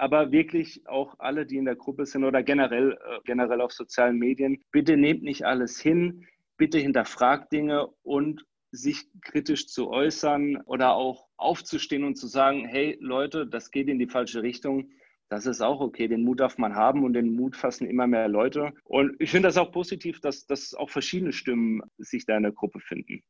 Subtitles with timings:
[0.00, 4.18] aber wirklich auch alle, die in der Gruppe sind oder generell, äh, generell auf sozialen
[4.18, 6.26] Medien, bitte nehmt nicht alles hin,
[6.56, 12.96] bitte hinterfragt Dinge und sich kritisch zu äußern oder auch aufzustehen und zu sagen, hey
[13.00, 14.90] Leute, das geht in die falsche Richtung.
[15.28, 16.08] Das ist auch okay.
[16.08, 18.72] Den Mut darf man haben und den Mut fassen immer mehr Leute.
[18.84, 22.52] Und ich finde das auch positiv, dass, dass auch verschiedene Stimmen sich da in der
[22.52, 23.22] Gruppe finden.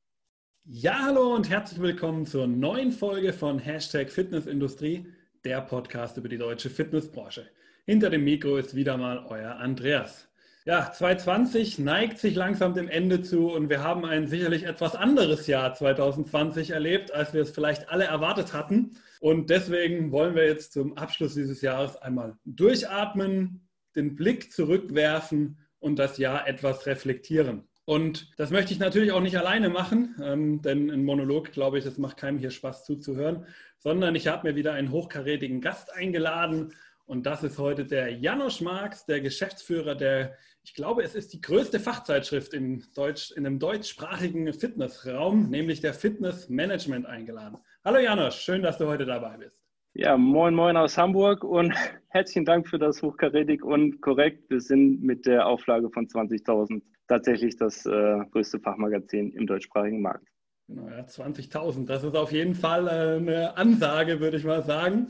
[0.65, 5.07] Ja, hallo und herzlich willkommen zur neuen Folge von Hashtag Fitnessindustrie,
[5.45, 7.47] der Podcast über die deutsche Fitnessbranche.
[7.87, 10.29] Hinter dem Mikro ist wieder mal euer Andreas.
[10.67, 15.47] Ja, 2020 neigt sich langsam dem Ende zu und wir haben ein sicherlich etwas anderes
[15.47, 18.97] Jahr 2020 erlebt, als wir es vielleicht alle erwartet hatten.
[19.21, 23.67] Und deswegen wollen wir jetzt zum Abschluss dieses Jahres einmal durchatmen,
[23.97, 27.70] den Blick zurückwerfen und das Jahr etwas reflektieren.
[27.91, 31.83] Und das möchte ich natürlich auch nicht alleine machen, ähm, denn ein Monolog, glaube ich,
[31.83, 33.47] das macht keinem hier Spaß zuzuhören,
[33.79, 36.73] sondern ich habe mir wieder einen hochkarätigen Gast eingeladen
[37.07, 41.41] und das ist heute der Janosch Marx, der Geschäftsführer der, ich glaube, es ist die
[41.41, 47.59] größte Fachzeitschrift in, Deutsch, in einem deutschsprachigen Fitnessraum, nämlich der Fitness Management eingeladen.
[47.85, 49.59] Hallo Janosch, schön, dass du heute dabei bist.
[49.95, 51.75] Ja, moin, moin aus Hamburg und
[52.11, 54.49] herzlichen Dank für das hochkarätig und korrekt.
[54.49, 60.27] Wir sind mit der Auflage von 20.000 tatsächlich das äh, größte Fachmagazin im deutschsprachigen Markt.
[60.69, 61.85] Genau, ja, 20.000.
[61.87, 65.09] Das ist auf jeden Fall äh, eine Ansage, würde ich mal sagen.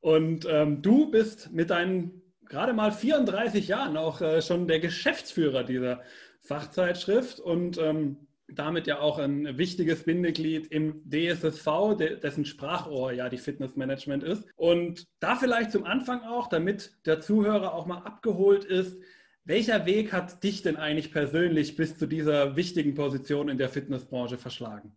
[0.00, 5.64] Und ähm, du bist mit deinen gerade mal 34 Jahren auch äh, schon der Geschäftsführer
[5.64, 6.02] dieser
[6.40, 13.36] Fachzeitschrift und ähm, damit ja auch ein wichtiges Bindeglied im DSSV, dessen Sprachrohr ja die
[13.36, 14.44] Fitnessmanagement ist.
[14.56, 18.98] Und da vielleicht zum Anfang auch, damit der Zuhörer auch mal abgeholt ist,
[19.48, 24.36] welcher Weg hat dich denn eigentlich persönlich bis zu dieser wichtigen Position in der Fitnessbranche
[24.36, 24.94] verschlagen?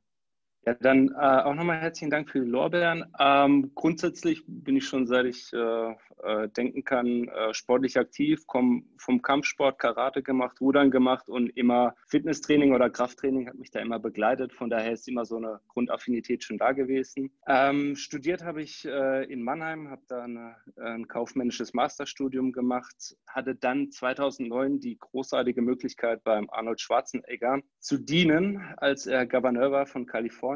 [0.64, 3.06] Ja, dann äh, auch nochmal herzlichen Dank für die Lorbeeren.
[3.20, 8.84] Ähm, grundsätzlich bin ich schon seit ich äh, äh, denken kann, äh, sportlich aktiv, komme
[8.98, 13.97] vom Kampfsport, Karate gemacht, Rudern gemacht und immer Fitnesstraining oder Krafttraining hat mich da immer
[13.97, 14.53] begleitet.
[14.53, 17.31] Von daher ist immer so eine Grundaffinität schon da gewesen.
[17.47, 23.56] Ähm, studiert habe ich äh, in Mannheim, habe da eine, ein kaufmännisches Masterstudium gemacht, hatte
[23.56, 30.06] dann 2009 die großartige Möglichkeit beim Arnold Schwarzenegger zu dienen, als er Gouverneur war von
[30.06, 30.50] Kalifornien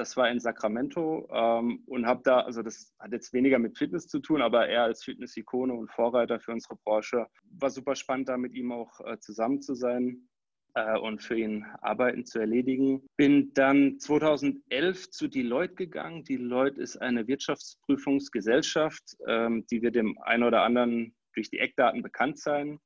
[0.00, 4.08] das war in Sacramento ähm, und habe da, also das hat jetzt weniger mit Fitness
[4.08, 7.26] zu tun, aber er als Fitness-Ikone und Vorreiter für unsere Branche
[7.58, 10.28] war super spannend, da mit ihm auch äh, zusammen zu sein
[10.74, 13.02] äh, und für ihn Arbeiten zu erledigen.
[13.16, 16.24] Bin dann 2011 zu Deloitte gegangen.
[16.24, 22.38] Deloitte ist eine Wirtschaftsprüfungsgesellschaft, ähm, die wir dem einen oder anderen durch die Eckdaten bekannt
[22.38, 22.80] sein.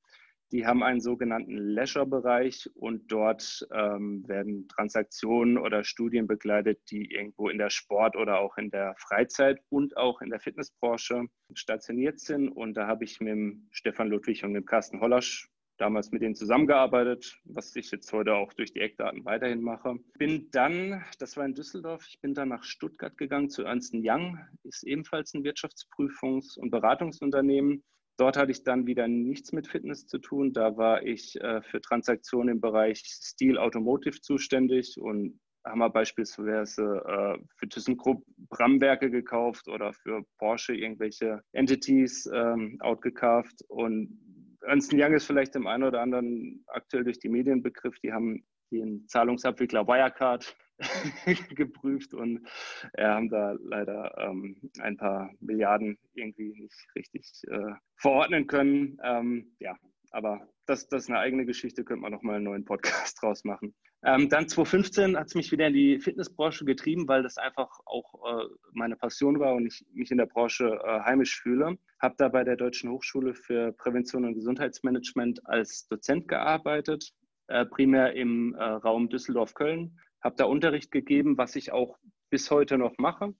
[0.52, 7.48] Die haben einen sogenannten Leisure-Bereich und dort ähm, werden Transaktionen oder Studien begleitet, die irgendwo
[7.48, 12.48] in der Sport- oder auch in der Freizeit und auch in der Fitnessbranche stationiert sind.
[12.48, 16.34] Und da habe ich mit dem Stefan Ludwig und dem Carsten Hollasch damals mit denen
[16.34, 19.96] zusammengearbeitet, was ich jetzt heute auch durch die Eckdaten weiterhin mache.
[20.18, 24.38] Bin dann, das war in Düsseldorf, ich bin dann nach Stuttgart gegangen zu Ernst Young,
[24.62, 27.82] ist ebenfalls ein Wirtschaftsprüfungs- und Beratungsunternehmen
[28.16, 30.52] Dort hatte ich dann wieder nichts mit Fitness zu tun.
[30.52, 37.02] Da war ich äh, für Transaktionen im Bereich Steel Automotive zuständig und haben wir beispielsweise
[37.06, 43.62] äh, für ThyssenKrupp Bramwerke gekauft oder für Porsche irgendwelche Entities ähm, outgekauft.
[43.68, 44.20] Und
[44.60, 47.98] Ernst Young ist vielleicht dem einen oder anderen aktuell durch die Medien Begriff.
[48.00, 50.54] Die haben den Zahlungsabwickler Wirecard
[51.54, 52.46] geprüft und
[52.94, 58.98] äh, haben da leider ähm, ein paar Milliarden irgendwie nicht richtig äh, verordnen können.
[59.02, 59.76] Ähm, ja,
[60.10, 63.74] aber das, das ist eine eigene Geschichte, könnte man nochmal einen neuen Podcast draus machen.
[64.04, 68.14] Ähm, dann 2015 hat es mich wieder in die Fitnessbranche getrieben, weil das einfach auch
[68.26, 71.78] äh, meine Passion war und ich mich in der Branche äh, heimisch fühle.
[72.00, 77.12] Habe da bei der Deutschen Hochschule für Prävention und Gesundheitsmanagement als Dozent gearbeitet,
[77.48, 81.98] äh, primär im äh, Raum Düsseldorf-Köln habe da Unterricht gegeben, was ich auch
[82.30, 83.34] bis heute noch mache.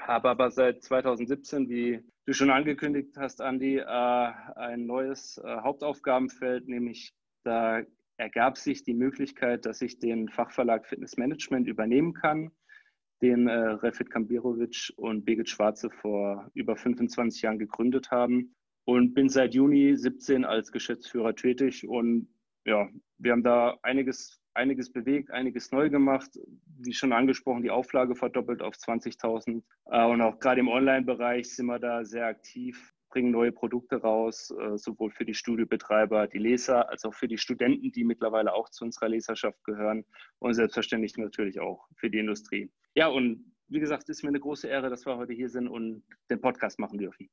[0.00, 6.66] Habe aber seit 2017, wie du schon angekündigt hast, Andi, äh, ein neues äh, Hauptaufgabenfeld,
[6.68, 7.12] nämlich
[7.44, 7.82] da
[8.16, 12.50] ergab sich die Möglichkeit, dass ich den Fachverlag Fitness Management übernehmen kann,
[13.22, 19.28] den äh, Refit Kambirovic und Birgit Schwarze vor über 25 Jahren gegründet haben und bin
[19.28, 22.28] seit Juni 17 als Geschäftsführer tätig und
[22.64, 22.88] ja,
[23.18, 26.38] wir haben da einiges einiges bewegt, einiges neu gemacht.
[26.78, 29.62] Wie schon angesprochen, die Auflage verdoppelt auf 20.000.
[29.86, 34.50] Äh, und auch gerade im Online-Bereich sind wir da sehr aktiv, bringen neue Produkte raus,
[34.50, 38.68] äh, sowohl für die Studiobetreiber, die Leser, als auch für die Studenten, die mittlerweile auch
[38.68, 40.04] zu unserer Leserschaft gehören
[40.40, 42.70] und selbstverständlich natürlich auch für die Industrie.
[42.94, 46.02] Ja, und wie gesagt, ist mir eine große Ehre, dass wir heute hier sind und
[46.30, 47.30] den Podcast machen dürfen.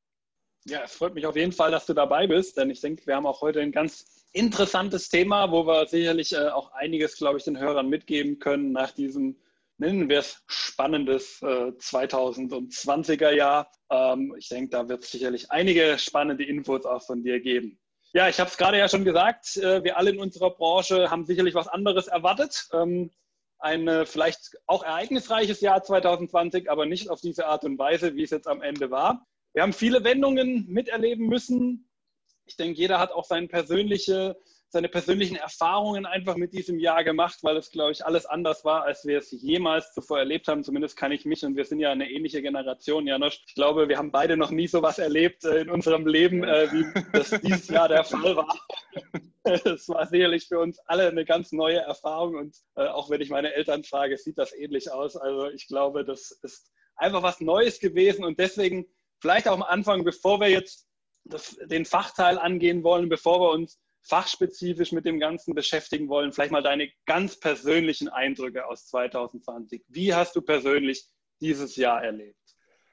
[0.68, 3.16] Ja, es freut mich auf jeden Fall, dass du dabei bist, denn ich denke, wir
[3.16, 7.46] haben auch heute ein ganz interessantes Thema, wo wir sicherlich äh, auch einiges, glaube ich,
[7.46, 9.38] den Hörern mitgeben können nach diesem,
[9.78, 13.72] nennen wir es, spannendes äh, 2020er Jahr.
[13.90, 17.80] Ähm, ich denke, da wird es sicherlich einige spannende Infos auch von dir geben.
[18.14, 21.26] Ja, ich habe es gerade ja schon gesagt, äh, wir alle in unserer Branche haben
[21.26, 22.68] sicherlich was anderes erwartet.
[22.74, 23.12] Ähm,
[23.60, 28.24] ein äh, vielleicht auch ereignisreiches Jahr 2020, aber nicht auf diese Art und Weise, wie
[28.24, 29.26] es jetzt am Ende war.
[29.54, 31.85] Wir haben viele Wendungen miterleben müssen.
[32.46, 34.38] Ich denke, jeder hat auch seine, persönliche,
[34.70, 38.84] seine persönlichen Erfahrungen einfach mit diesem Jahr gemacht, weil es, glaube ich, alles anders war,
[38.84, 40.64] als wir es jemals zuvor erlebt haben.
[40.64, 43.44] Zumindest kann ich mich und wir sind ja eine ähnliche Generation, Janosch.
[43.48, 46.72] Ich glaube, wir haben beide noch nie so was erlebt äh, in unserem Leben, äh,
[46.72, 48.56] wie das dieses Jahr der Fall war.
[49.48, 53.30] Es war sicherlich für uns alle eine ganz neue Erfahrung und äh, auch wenn ich
[53.30, 55.16] meine Eltern frage, sieht das ähnlich aus.
[55.16, 58.88] Also ich glaube, das ist einfach was Neues gewesen und deswegen
[59.20, 60.85] vielleicht auch am Anfang, bevor wir jetzt
[61.26, 66.52] das, den Fachteil angehen wollen, bevor wir uns fachspezifisch mit dem Ganzen beschäftigen wollen, vielleicht
[66.52, 69.84] mal deine ganz persönlichen Eindrücke aus 2020.
[69.88, 71.06] Wie hast du persönlich
[71.42, 72.38] dieses Jahr erlebt?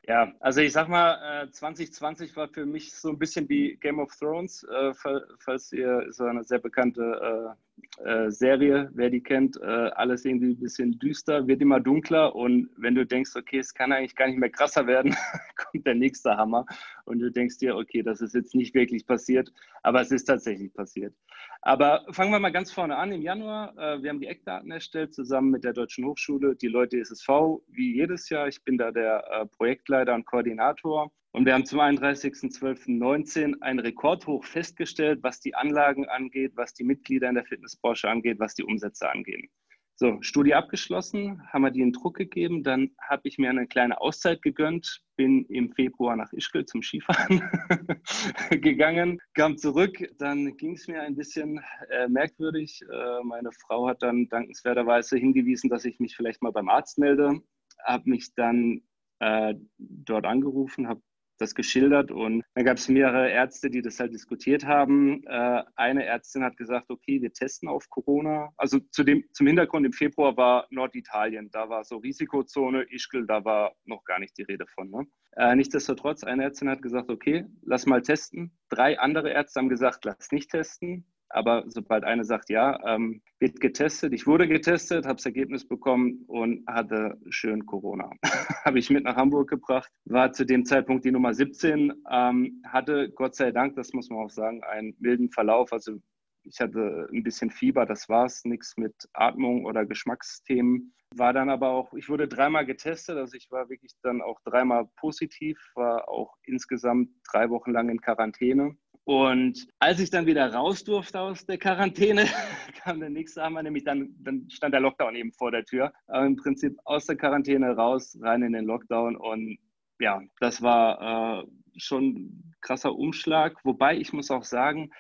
[0.09, 4.01] Ja, also ich sag mal, 2020 äh, war für mich so ein bisschen wie Game
[4.01, 4.93] of Thrones, äh,
[5.39, 7.57] falls ihr so eine sehr bekannte
[8.05, 12.95] äh, Serie, wer die kennt, alles irgendwie ein bisschen düster, wird immer dunkler und wenn
[12.95, 15.15] du denkst, okay, es kann eigentlich gar nicht mehr krasser werden,
[15.57, 16.67] kommt der nächste Hammer
[17.05, 19.53] und du denkst dir, okay, das ist jetzt nicht wirklich passiert,
[19.83, 21.15] aber es ist tatsächlich passiert.
[21.61, 23.13] Aber fangen wir mal ganz vorne an.
[23.13, 27.29] Im Januar, wir haben die Eckdaten erstellt zusammen mit der Deutschen Hochschule, die Leute SSV,
[27.69, 28.49] wie jedes Jahr.
[28.49, 31.13] Ich bin da der Projektleiter Projektleiter und Koordinator.
[31.35, 37.31] Und wir haben zum 31.12.19 ein Rekordhoch festgestellt, was die Anlagen angeht, was die Mitglieder
[37.31, 39.51] in der Fitnessbranche angeht, was die Umsätze angeht.
[39.95, 42.63] So, Studie abgeschlossen, haben wir die in Druck gegeben.
[42.63, 47.41] Dann habe ich mir eine kleine Auszeit gegönnt, bin im Februar nach Ischgl zum Skifahren
[48.51, 50.03] gegangen, kam zurück.
[50.19, 52.83] Dann ging es mir ein bisschen äh, merkwürdig.
[52.83, 57.41] Äh, meine Frau hat dann dankenswerterweise hingewiesen, dass ich mich vielleicht mal beim Arzt melde.
[57.85, 58.83] Habe mich dann
[59.21, 61.01] äh, dort angerufen, habe
[61.43, 65.23] das geschildert und dann gab es mehrere Ärzte, die das halt diskutiert haben.
[65.27, 68.51] Äh, eine Ärztin hat gesagt, okay, wir testen auf Corona.
[68.57, 73.45] Also zu dem, zum Hintergrund, im Februar war Norditalien, da war so Risikozone, Ischgl, da
[73.45, 74.91] war noch gar nicht die Rede von.
[74.91, 75.07] Ne?
[75.37, 78.53] Äh, nichtsdestotrotz, eine Ärztin hat gesagt, okay, lass mal testen.
[78.69, 81.05] Drei andere Ärzte haben gesagt, lass nicht testen.
[81.33, 86.25] Aber sobald eine sagt, ja, ähm, wird getestet, ich wurde getestet, habe das Ergebnis bekommen
[86.27, 88.11] und hatte schön Corona.
[88.65, 93.11] habe ich mit nach Hamburg gebracht, war zu dem Zeitpunkt die Nummer 17, ähm, hatte
[93.11, 95.73] Gott sei Dank, das muss man auch sagen, einen milden Verlauf.
[95.73, 95.99] Also
[96.45, 100.95] ich hatte ein bisschen Fieber, das war es, nichts mit Atmung oder Geschmacksthemen.
[101.15, 104.89] War dann aber auch, ich wurde dreimal getestet, also ich war wirklich dann auch dreimal
[104.97, 108.77] positiv, war auch insgesamt drei Wochen lang in Quarantäne.
[109.05, 112.27] Und als ich dann wieder raus durfte aus der Quarantäne,
[112.85, 115.93] kam der nächste Hammer, nämlich dann, dann stand der Lockdown eben vor der Tür.
[116.07, 119.17] Aber im Prinzip aus der Quarantäne raus, rein in den Lockdown.
[119.17, 119.59] Und
[119.99, 121.47] ja, das war äh,
[121.77, 123.57] schon ein krasser Umschlag.
[123.65, 124.91] Wobei ich muss auch sagen,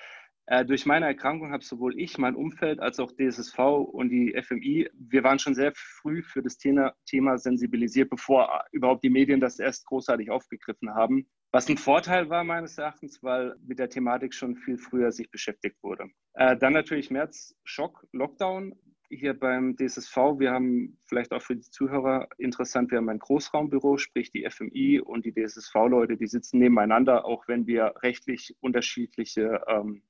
[0.46, 4.90] äh, durch meine Erkrankung habe sowohl ich, mein Umfeld, als auch DSSV und die FMI,
[4.94, 9.60] wir waren schon sehr früh für das Thema, Thema sensibilisiert, bevor überhaupt die Medien das
[9.60, 11.28] erst großartig aufgegriffen haben.
[11.54, 15.76] Was ein Vorteil war meines Erachtens, weil mit der Thematik schon viel früher sich beschäftigt
[15.82, 16.08] wurde.
[16.32, 18.74] Äh, dann natürlich März, Schock, Lockdown.
[19.10, 23.98] Hier beim DSSV, wir haben vielleicht auch für die Zuhörer interessant, wir haben ein Großraumbüro,
[23.98, 30.02] sprich die FMI und die DSSV-Leute, die sitzen nebeneinander, auch wenn wir rechtlich unterschiedliche ähm,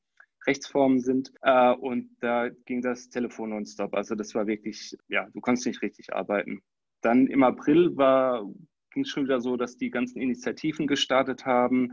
[0.47, 1.33] Rechtsformen sind.
[1.43, 3.95] Äh, und da ging das Telefon nonstop.
[3.95, 6.63] Also das war wirklich, ja, du konntest nicht richtig arbeiten.
[7.01, 8.49] Dann im April war
[8.93, 11.93] ging es schon wieder so, dass die ganzen Initiativen gestartet haben.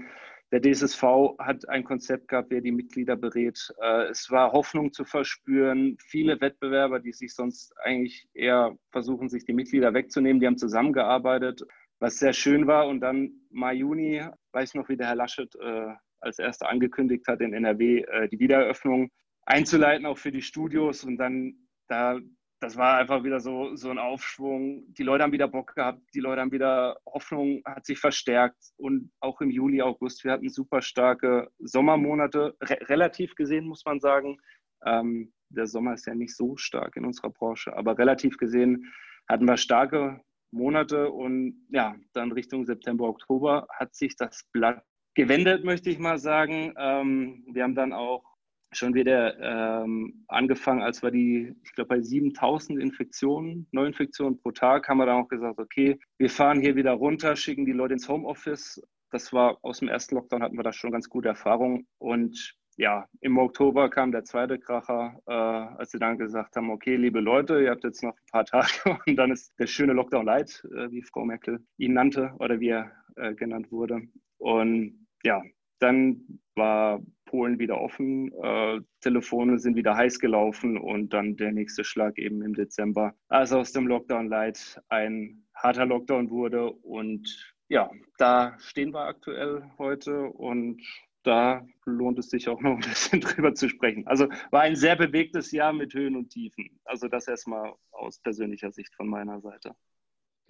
[0.51, 1.03] Der DSSV
[1.37, 3.71] hat ein Konzept gehabt, wer die Mitglieder berät.
[3.81, 5.97] Äh, es war Hoffnung zu verspüren.
[5.99, 11.61] Viele Wettbewerber, die sich sonst eigentlich eher versuchen, sich die Mitglieder wegzunehmen, die haben zusammengearbeitet,
[11.99, 12.87] was sehr schön war.
[12.87, 17.27] Und dann Mai, Juni, weiß ich noch, wie der Herr Laschet äh, als erster angekündigt
[17.27, 19.11] hat, in NRW äh, die Wiedereröffnung
[19.45, 21.03] einzuleiten, auch für die Studios.
[21.03, 21.53] Und dann
[21.87, 22.19] da
[22.59, 24.93] das war einfach wieder so, so ein Aufschwung.
[24.93, 28.57] Die Leute haben wieder Bock gehabt, die Leute haben wieder Hoffnung, hat sich verstärkt.
[28.77, 33.99] Und auch im Juli, August, wir hatten super starke Sommermonate, re relativ gesehen, muss man
[34.01, 34.37] sagen.
[34.85, 38.91] Ähm, der Sommer ist ja nicht so stark in unserer Branche, aber relativ gesehen
[39.27, 44.83] hatten wir starke Monate und ja, dann Richtung September, Oktober hat sich das Blatt
[45.15, 46.73] gewendet, möchte ich mal sagen.
[46.77, 48.23] Ähm, wir haben dann auch
[48.71, 54.87] schon wieder ähm, angefangen, als wir die, ich glaube, bei 7000 Infektionen, Neuinfektionen pro Tag,
[54.87, 58.07] haben wir dann auch gesagt, okay, wir fahren hier wieder runter, schicken die Leute ins
[58.07, 58.81] Homeoffice.
[59.11, 61.87] das war aus dem ersten Lockdown hatten wir da schon ganz gute Erfahrungen.
[61.97, 66.95] Und ja, im Oktober kam der zweite Kracher, äh, als sie dann gesagt haben, okay,
[66.95, 68.69] liebe Leute, ihr habt jetzt noch ein paar Tage
[69.05, 72.69] und dann ist der schöne Lockdown light, äh, wie Frau Merkel ihn nannte oder wie
[72.69, 74.03] er äh, genannt wurde.
[74.37, 75.43] Und ja,
[75.79, 81.83] dann war Polen wieder offen, äh, Telefone sind wieder heiß gelaufen und dann der nächste
[81.83, 86.71] Schlag eben im Dezember, als aus dem Lockdown Light ein harter Lockdown wurde.
[86.71, 90.81] Und ja, da stehen wir aktuell heute und
[91.23, 94.07] da lohnt es sich auch noch ein bisschen drüber zu sprechen.
[94.07, 96.79] Also war ein sehr bewegtes Jahr mit Höhen und Tiefen.
[96.83, 99.75] Also das erstmal aus persönlicher Sicht von meiner Seite.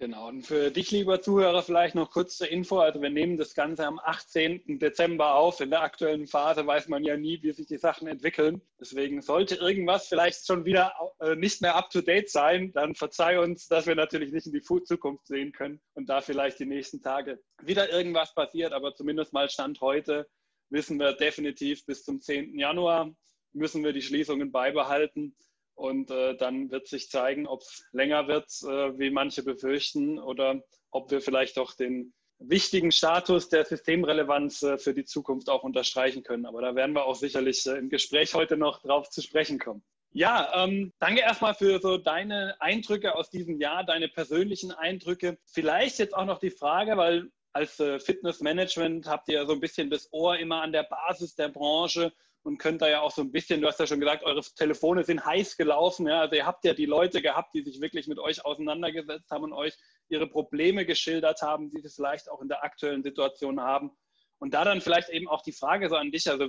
[0.00, 2.78] Genau, und für dich, lieber Zuhörer, vielleicht noch kurz zur Info.
[2.78, 4.78] Also wir nehmen das Ganze am 18.
[4.78, 5.60] Dezember auf.
[5.60, 8.62] In der aktuellen Phase weiß man ja nie, wie sich die Sachen entwickeln.
[8.80, 13.86] Deswegen sollte irgendwas vielleicht schon wieder äh, nicht mehr up-to-date sein, dann verzeih uns, dass
[13.86, 17.92] wir natürlich nicht in die Zukunft sehen können und da vielleicht die nächsten Tage wieder
[17.92, 18.72] irgendwas passiert.
[18.72, 20.26] Aber zumindest mal Stand heute
[20.70, 22.58] wissen wir definitiv bis zum 10.
[22.58, 23.14] Januar
[23.52, 25.36] müssen wir die Schließungen beibehalten.
[25.80, 30.62] Und äh, dann wird sich zeigen, ob es länger wird, äh, wie manche befürchten, oder
[30.90, 36.22] ob wir vielleicht auch den wichtigen Status der Systemrelevanz äh, für die Zukunft auch unterstreichen
[36.22, 36.44] können.
[36.44, 39.82] Aber da werden wir auch sicherlich äh, im Gespräch heute noch drauf zu sprechen kommen.
[40.12, 45.38] Ja, ähm, danke erstmal für so deine Eindrücke aus diesem Jahr, deine persönlichen Eindrücke.
[45.46, 49.60] Vielleicht jetzt auch noch die Frage, weil als äh, Fitnessmanagement habt ihr ja so ein
[49.60, 53.22] bisschen das Ohr immer an der Basis der Branche und könnt da ja auch so
[53.22, 56.06] ein bisschen, du hast ja schon gesagt, eure Telefone sind heiß gelaufen.
[56.06, 56.20] Ja?
[56.20, 59.52] Also ihr habt ja die Leute gehabt, die sich wirklich mit euch auseinandergesetzt haben und
[59.52, 59.76] euch
[60.08, 63.90] ihre Probleme geschildert haben, die sie vielleicht auch in der aktuellen Situation haben.
[64.38, 66.48] Und da dann vielleicht eben auch die Frage so an dich, also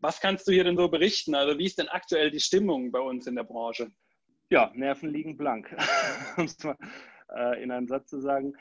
[0.00, 1.34] was kannst du hier denn so berichten?
[1.34, 3.90] Also wie ist denn aktuell die Stimmung bei uns in der Branche?
[4.50, 5.74] Ja, Nerven liegen blank,
[6.36, 6.76] um es mal
[7.36, 8.54] äh, in einem Satz zu sagen.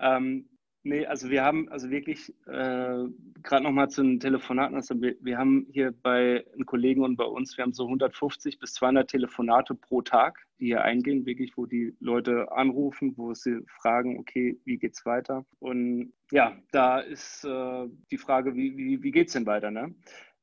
[0.00, 0.48] Ähm,
[0.82, 3.04] Nee, also wir haben also wirklich äh,
[3.42, 7.24] gerade nochmal zu den Telefonaten, also wir, wir, haben hier bei einem Kollegen und bei
[7.24, 11.66] uns, wir haben so 150 bis 200 Telefonate pro Tag, die hier eingehen, wirklich, wo
[11.66, 15.44] die Leute anrufen, wo sie fragen, okay, wie geht's weiter?
[15.58, 19.70] Und ja, da ist äh, die Frage, wie, wie, wie geht's denn weiter?
[19.70, 19.94] Ne?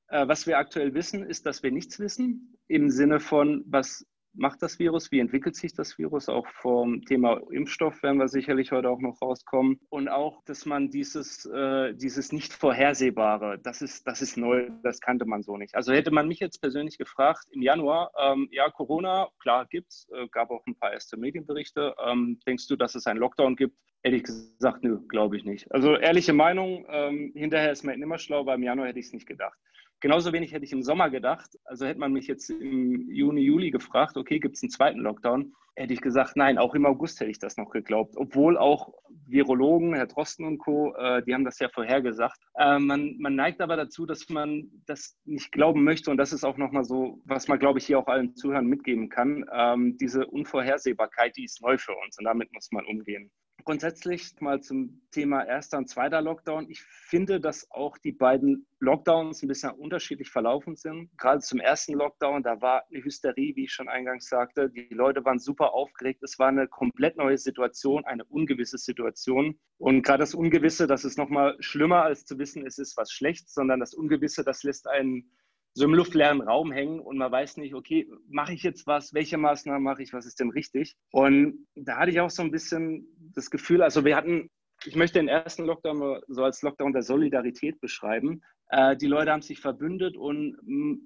[0.10, 4.06] Äh, was wir aktuell wissen, ist, dass wir nichts wissen im Sinne von, was
[4.38, 6.30] macht das Virus, wie entwickelt sich das Virus.
[6.30, 9.80] Auch vom Thema Impfstoff werden wir sicherlich heute auch noch rauskommen.
[9.90, 15.02] Und auch, dass man dieses, äh, dieses nicht vorhersehbare, das ist, das ist neu, das
[15.02, 15.76] kannte man so nicht.
[15.76, 20.28] Also hätte man mich jetzt persönlich gefragt im Januar, ähm, ja, Corona, klar gibt's, äh,
[20.30, 21.96] gab auch ein paar erste Medienberichte.
[22.06, 23.76] Ähm, denkst du, dass es einen Lockdown gibt?
[24.04, 25.72] Ehrlich gesagt, nö, glaube ich nicht.
[25.72, 29.14] Also ehrliche Meinung, ähm, hinterher ist man immer schlau, aber im Januar hätte ich es
[29.14, 29.58] nicht gedacht.
[30.00, 31.58] Genauso wenig hätte ich im Sommer gedacht.
[31.66, 35.54] Also hätte man mich jetzt im Juni, Juli gefragt, okay, gibt es einen zweiten Lockdown?
[35.76, 38.16] Hätte ich gesagt, nein, auch im August hätte ich das noch geglaubt.
[38.16, 38.94] Obwohl auch
[39.26, 42.40] Virologen, Herr Drosten und Co., äh, die haben das ja vorhergesagt.
[42.56, 46.12] Äh, man, man neigt aber dazu, dass man das nicht glauben möchte.
[46.12, 49.10] Und das ist auch nochmal so, was man, glaube ich, hier auch allen Zuhörern mitgeben
[49.10, 49.46] kann.
[49.52, 53.32] Ähm, diese Unvorhersehbarkeit, die ist neu für uns und damit muss man umgehen
[53.64, 56.70] grundsätzlich mal zum Thema erster und zweiter Lockdown.
[56.70, 61.10] Ich finde, dass auch die beiden Lockdowns ein bisschen unterschiedlich verlaufen sind.
[61.18, 64.70] Gerade zum ersten Lockdown, da war eine Hysterie, wie ich schon eingangs sagte.
[64.70, 66.24] Die Leute waren super aufgeregt.
[66.24, 69.60] Es war eine komplett neue Situation, eine ungewisse Situation.
[69.78, 73.54] Und gerade das Ungewisse, das ist nochmal schlimmer als zu wissen, es ist was Schlechtes,
[73.54, 75.30] sondern das Ungewisse, das lässt einen
[75.78, 79.38] so im luftleeren Raum hängen und man weiß nicht, okay, mache ich jetzt was, welche
[79.38, 80.98] Maßnahmen mache ich, was ist denn richtig?
[81.12, 84.50] Und da hatte ich auch so ein bisschen das Gefühl, also wir hatten,
[84.86, 88.42] ich möchte den ersten Lockdown so als Lockdown der Solidarität beschreiben.
[88.70, 90.58] Äh, die Leute haben sich verbündet und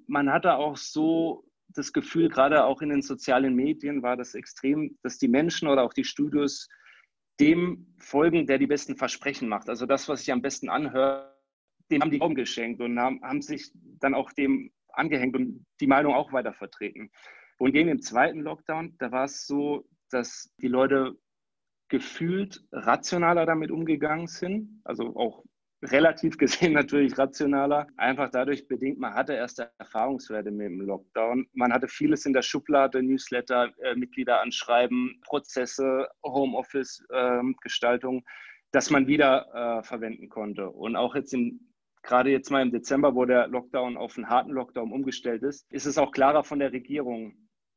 [0.08, 4.98] man hatte auch so das Gefühl, gerade auch in den sozialen Medien war das extrem,
[5.04, 6.68] dass die Menschen oder auch die Studios
[7.40, 9.70] dem folgen, der die besten Versprechen macht.
[9.70, 11.34] Also das, was sich am besten anhört,
[11.90, 15.88] dem haben die Raum geschenkt und haben, haben sich dann auch dem angehängt und die
[15.88, 17.10] Meinung auch weiter vertreten.
[17.58, 21.16] Und gegen den zweiten Lockdown, da war es so, dass die Leute
[21.92, 25.44] gefühlt rationaler damit umgegangen sind, also auch
[25.84, 31.48] relativ gesehen natürlich rationaler, einfach dadurch bedingt, man hatte erste Erfahrungswerte mit dem Lockdown.
[31.54, 38.32] Man hatte vieles in der Schublade, Newsletter, äh, Mitglieder anschreiben, Prozesse, Homeoffice-Gestaltung, ähm, äh,
[38.72, 40.70] dass man wieder äh, verwenden konnte.
[40.70, 41.68] Und auch jetzt im
[42.04, 45.86] gerade jetzt mal im Dezember, wo der Lockdown auf einen harten Lockdown umgestellt ist, ist
[45.86, 47.36] es auch klarer von der Regierung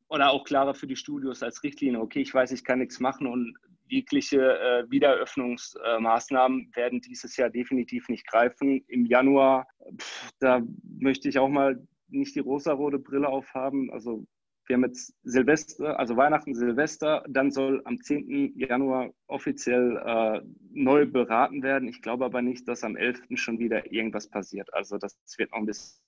[0.08, 2.00] oder auch klarer für die Studios als Richtlinie.
[2.00, 3.54] Okay, ich weiß, ich kann nichts machen und
[3.86, 8.84] jegliche äh, Wiedereröffnungsmaßnahmen äh, werden dieses Jahr definitiv nicht greifen.
[8.88, 13.90] Im Januar, pff, da möchte ich auch mal nicht die rosarote Brille aufhaben.
[13.90, 14.26] Also
[14.66, 18.54] wir haben jetzt Silvester, also Weihnachten, Silvester, dann soll am 10.
[18.56, 21.88] Januar offiziell äh, neu beraten werden.
[21.88, 23.22] Ich glaube aber nicht, dass am 11.
[23.34, 24.72] schon wieder irgendwas passiert.
[24.72, 26.00] Also das wird noch ein bisschen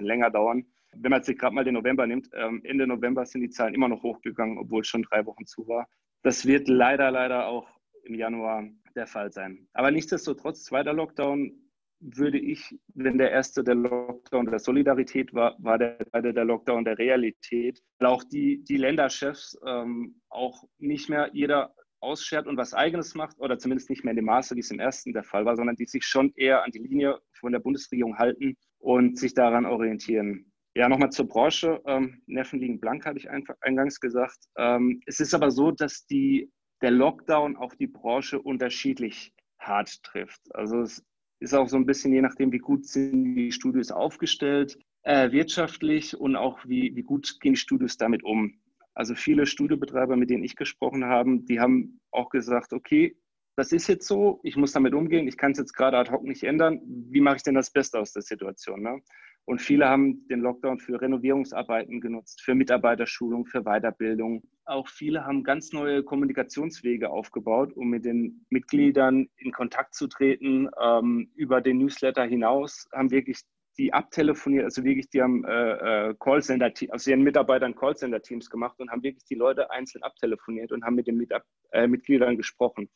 [0.00, 0.64] länger dauern.
[0.96, 3.88] Wenn man sich gerade mal den November nimmt, ähm, Ende November sind die Zahlen immer
[3.88, 5.88] noch hochgegangen, obwohl es schon drei Wochen zu war.
[6.24, 7.68] Das wird leider, leider auch
[8.02, 8.66] im Januar
[8.96, 9.68] der Fall sein.
[9.74, 11.52] Aber nichtsdestotrotz, zweiter Lockdown,
[12.00, 16.84] würde ich, wenn der erste der Lockdown der Solidarität war, war der zweite der Lockdown
[16.84, 22.72] der Realität, weil auch die, die Länderchefs ähm, auch nicht mehr jeder ausschert und was
[22.72, 25.44] Eigenes macht oder zumindest nicht mehr in dem Maße, wie es im ersten der Fall
[25.44, 29.34] war, sondern die sich schon eher an die Linie von der Bundesregierung halten und sich
[29.34, 30.52] daran orientieren.
[30.76, 31.80] Ja, nochmal zur Branche.
[31.86, 34.38] Ähm, Nerven liegen blank, hatte ich eingangs gesagt.
[34.56, 36.50] Ähm, es ist aber so, dass die,
[36.82, 40.42] der Lockdown auf die Branche unterschiedlich hart trifft.
[40.54, 41.04] Also es
[41.38, 46.16] ist auch so ein bisschen je nachdem, wie gut sind die Studios aufgestellt, äh, wirtschaftlich
[46.16, 48.58] und auch wie, wie gut gehen die Studios damit um.
[48.94, 53.16] Also viele Studiobetreiber, mit denen ich gesprochen habe, die haben auch gesagt, okay,
[53.56, 56.24] das ist jetzt so, ich muss damit umgehen, ich kann es jetzt gerade ad hoc
[56.24, 56.80] nicht ändern.
[56.84, 58.82] Wie mache ich denn das Beste aus der Situation?
[58.82, 59.00] Ne?
[59.46, 64.42] Und viele haben den Lockdown für Renovierungsarbeiten genutzt, für Mitarbeiterschulung, für Weiterbildung.
[64.64, 70.70] Auch viele haben ganz neue Kommunikationswege aufgebaut, um mit den Mitgliedern in Kontakt zu treten.
[70.80, 73.40] Ähm, über den Newsletter hinaus haben wirklich
[73.76, 78.90] die abtelefoniert, also wirklich, die haben äh, äh Callcenter, also ihren Mitarbeitern Callcenter-Teams gemacht und
[78.90, 82.88] haben wirklich die Leute einzeln abtelefoniert und haben mit den Mitab äh, Mitgliedern gesprochen.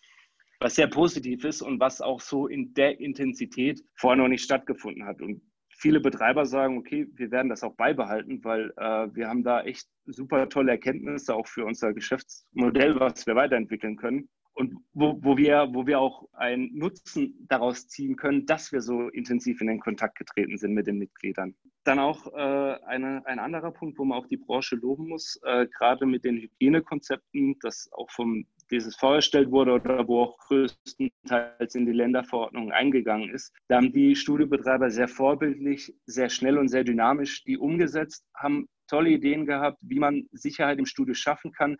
[0.61, 5.05] Was sehr positiv ist und was auch so in der Intensität vorher noch nicht stattgefunden
[5.05, 5.21] hat.
[5.21, 5.43] Und
[5.79, 9.89] viele Betreiber sagen, okay, wir werden das auch beibehalten, weil äh, wir haben da echt
[10.07, 14.29] super tolle Erkenntnisse auch für unser Geschäftsmodell, was wir weiterentwickeln können.
[14.55, 19.09] Und wo, wo, wir, wo wir auch einen Nutzen daraus ziehen können, dass wir so
[19.11, 21.55] intensiv in den Kontakt getreten sind mit den Mitgliedern.
[21.85, 25.69] Dann auch äh, eine, ein anderer Punkt, wo man auch die Branche loben muss, äh,
[25.69, 31.87] gerade mit den Hygienekonzepten, das auch vom dieses vorgestellt wurde oder wo auch größtenteils in
[31.87, 33.55] die Länderverordnung eingegangen ist.
[33.69, 39.11] Da haben die Studiobetreiber sehr vorbildlich, sehr schnell und sehr dynamisch die umgesetzt, haben tolle
[39.11, 41.77] Ideen gehabt, wie man Sicherheit im Studio schaffen kann.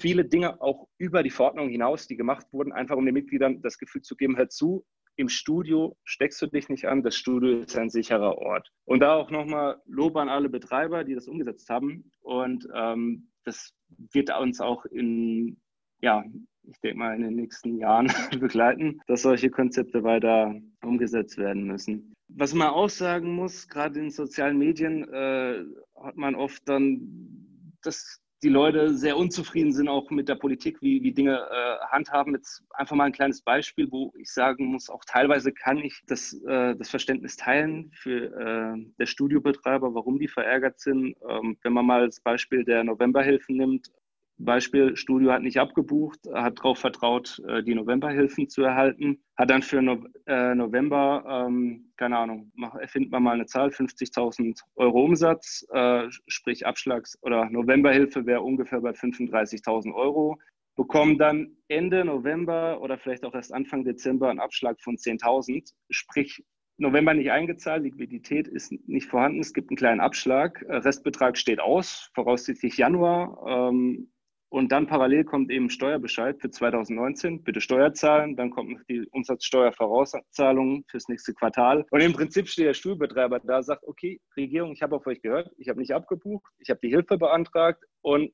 [0.00, 3.78] Viele Dinge auch über die Verordnung hinaus, die gemacht wurden, einfach um den Mitgliedern das
[3.78, 4.84] Gefühl zu geben, hör zu,
[5.16, 8.70] im Studio steckst du dich nicht an, das Studio ist ein sicherer Ort.
[8.84, 12.10] Und da auch nochmal Lob an alle Betreiber, die das umgesetzt haben.
[12.20, 13.72] Und ähm, das
[14.12, 15.58] wird uns auch in
[16.00, 16.24] ja,
[16.68, 18.06] ich denke mal, in den nächsten Jahren
[18.40, 22.14] begleiten, dass solche Konzepte weiter umgesetzt werden müssen.
[22.28, 25.64] Was man auch sagen muss, gerade in sozialen Medien äh,
[26.02, 31.02] hat man oft dann, dass die Leute sehr unzufrieden sind auch mit der Politik, wie,
[31.02, 32.34] wie Dinge äh, handhaben.
[32.34, 36.34] Jetzt einfach mal ein kleines Beispiel, wo ich sagen muss, auch teilweise kann ich das,
[36.46, 41.16] äh, das Verständnis teilen für äh, der Studiobetreiber, warum die verärgert sind.
[41.28, 43.90] Ähm, wenn man mal das Beispiel der Novemberhilfen nimmt,
[44.38, 49.62] Beispiel, Studio hat nicht abgebucht, hat darauf vertraut, äh, die Novemberhilfen zu erhalten, hat dann
[49.62, 49.78] für
[50.26, 56.66] äh, November, ähm, keine Ahnung, erfinden wir mal eine Zahl, 50.000 Euro Umsatz, äh, sprich
[56.66, 60.38] Abschlags- oder Novemberhilfe wäre ungefähr bei 35.000 Euro,
[60.76, 66.44] bekommen dann Ende November oder vielleicht auch erst Anfang Dezember einen Abschlag von 10.000, sprich
[66.78, 72.10] November nicht eingezahlt, Liquidität ist nicht vorhanden, es gibt einen kleinen Abschlag, Restbetrag steht aus,
[72.12, 73.70] voraussichtlich Januar.
[73.70, 74.10] Ähm,
[74.56, 78.36] und dann parallel kommt eben Steuerbescheid für 2019, bitte Steuer zahlen.
[78.36, 81.84] Dann kommt die Umsatzsteuervorauszahlung fürs nächste Quartal.
[81.90, 85.50] Und im Prinzip steht der Stuhlbetreiber da, sagt, okay, Regierung, ich habe auf euch gehört,
[85.58, 87.84] ich habe nicht abgebucht, ich habe die Hilfe beantragt.
[88.00, 88.32] Und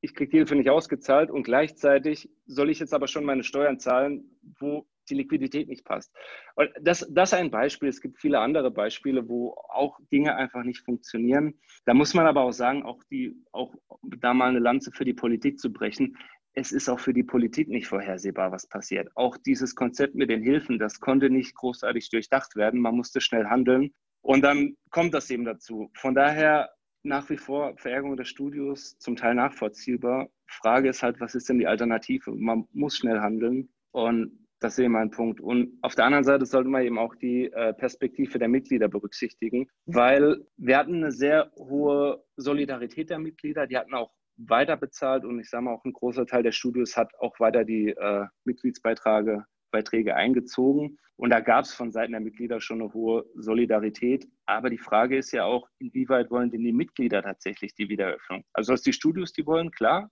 [0.00, 1.30] ich kriege die Hilfe nicht ausgezahlt.
[1.30, 6.14] Und gleichzeitig soll ich jetzt aber schon meine Steuern zahlen, wo die Liquidität nicht passt.
[6.54, 7.88] Und das, das ein Beispiel.
[7.88, 11.54] Es gibt viele andere Beispiele, wo auch Dinge einfach nicht funktionieren.
[11.84, 15.14] Da muss man aber auch sagen, auch, die, auch da mal eine Lanze für die
[15.14, 16.16] Politik zu brechen.
[16.54, 19.08] Es ist auch für die Politik nicht vorhersehbar, was passiert.
[19.14, 22.80] Auch dieses Konzept mit den Hilfen, das konnte nicht großartig durchdacht werden.
[22.80, 23.92] Man musste schnell handeln.
[24.20, 25.90] Und dann kommt das eben dazu.
[25.94, 26.70] Von daher
[27.04, 30.28] nach wie vor Verärgerung des Studios, zum Teil nachvollziehbar.
[30.46, 32.30] Frage ist halt, was ist denn die Alternative?
[32.32, 33.68] Man muss schnell handeln.
[33.90, 35.40] Und das ist eben ein Punkt.
[35.40, 39.68] Und auf der anderen Seite sollte man eben auch die äh, Perspektive der Mitglieder berücksichtigen,
[39.86, 43.66] weil wir hatten eine sehr hohe Solidarität der Mitglieder.
[43.66, 46.96] Die hatten auch weiter bezahlt und ich sage mal auch ein großer Teil der Studios
[46.96, 50.98] hat auch weiter die äh, Mitgliedsbeiträge Beiträge eingezogen.
[51.16, 54.26] Und da gab es von Seiten der Mitglieder schon eine hohe Solidarität.
[54.46, 58.44] Aber die Frage ist ja auch, inwieweit wollen denn die Mitglieder tatsächlich die Wiedereröffnung?
[58.52, 60.10] Also dass die Studios die wollen, klar,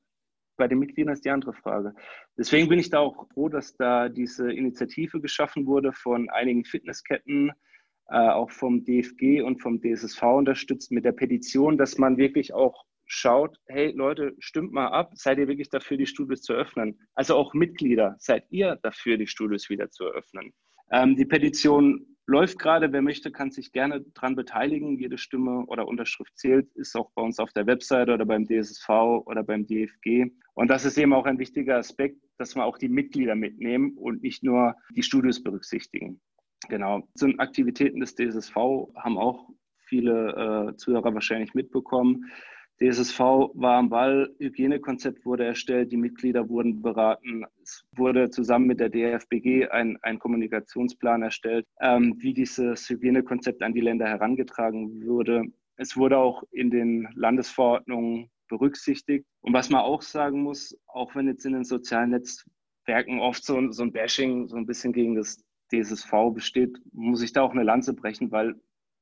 [0.60, 1.94] bei den Mitgliedern ist die andere Frage.
[2.38, 7.50] Deswegen bin ich da auch froh, dass da diese Initiative geschaffen wurde von einigen Fitnessketten,
[8.10, 12.84] äh, auch vom DFG und vom DSSV unterstützt mit der Petition, dass man wirklich auch
[13.06, 17.00] schaut, hey Leute, stimmt mal ab, seid ihr wirklich dafür, die Studios zu öffnen?
[17.14, 20.52] Also auch Mitglieder, seid ihr dafür, die Studios wieder zu öffnen?
[20.92, 22.92] Ähm, die Petition läuft gerade.
[22.92, 24.98] Wer möchte, kann sich gerne daran beteiligen.
[24.98, 28.88] Jede Stimme oder Unterschrift zählt, ist auch bei uns auf der Webseite oder beim DSSV
[29.26, 30.30] oder beim DFG.
[30.54, 34.22] Und das ist eben auch ein wichtiger Aspekt, dass wir auch die Mitglieder mitnehmen und
[34.22, 36.20] nicht nur die Studios berücksichtigen.
[36.68, 37.08] Genau.
[37.14, 38.54] Zu den Aktivitäten des DSSV
[38.96, 39.48] haben auch
[39.86, 42.30] viele äh, Zuhörer wahrscheinlich mitbekommen.
[42.82, 43.18] DSSV
[43.54, 47.44] war am Ball, Hygienekonzept wurde erstellt, die Mitglieder wurden beraten.
[47.62, 53.74] Es wurde zusammen mit der DFBG ein, ein Kommunikationsplan erstellt, ähm, wie dieses Hygienekonzept an
[53.74, 55.44] die Länder herangetragen würde.
[55.76, 59.26] Es wurde auch in den Landesverordnungen berücksichtigt.
[59.42, 63.70] Und was man auch sagen muss, auch wenn jetzt in den sozialen Netzwerken oft so,
[63.72, 67.62] so ein Bashing so ein bisschen gegen das DSSV besteht, muss ich da auch eine
[67.62, 68.54] Lanze brechen, weil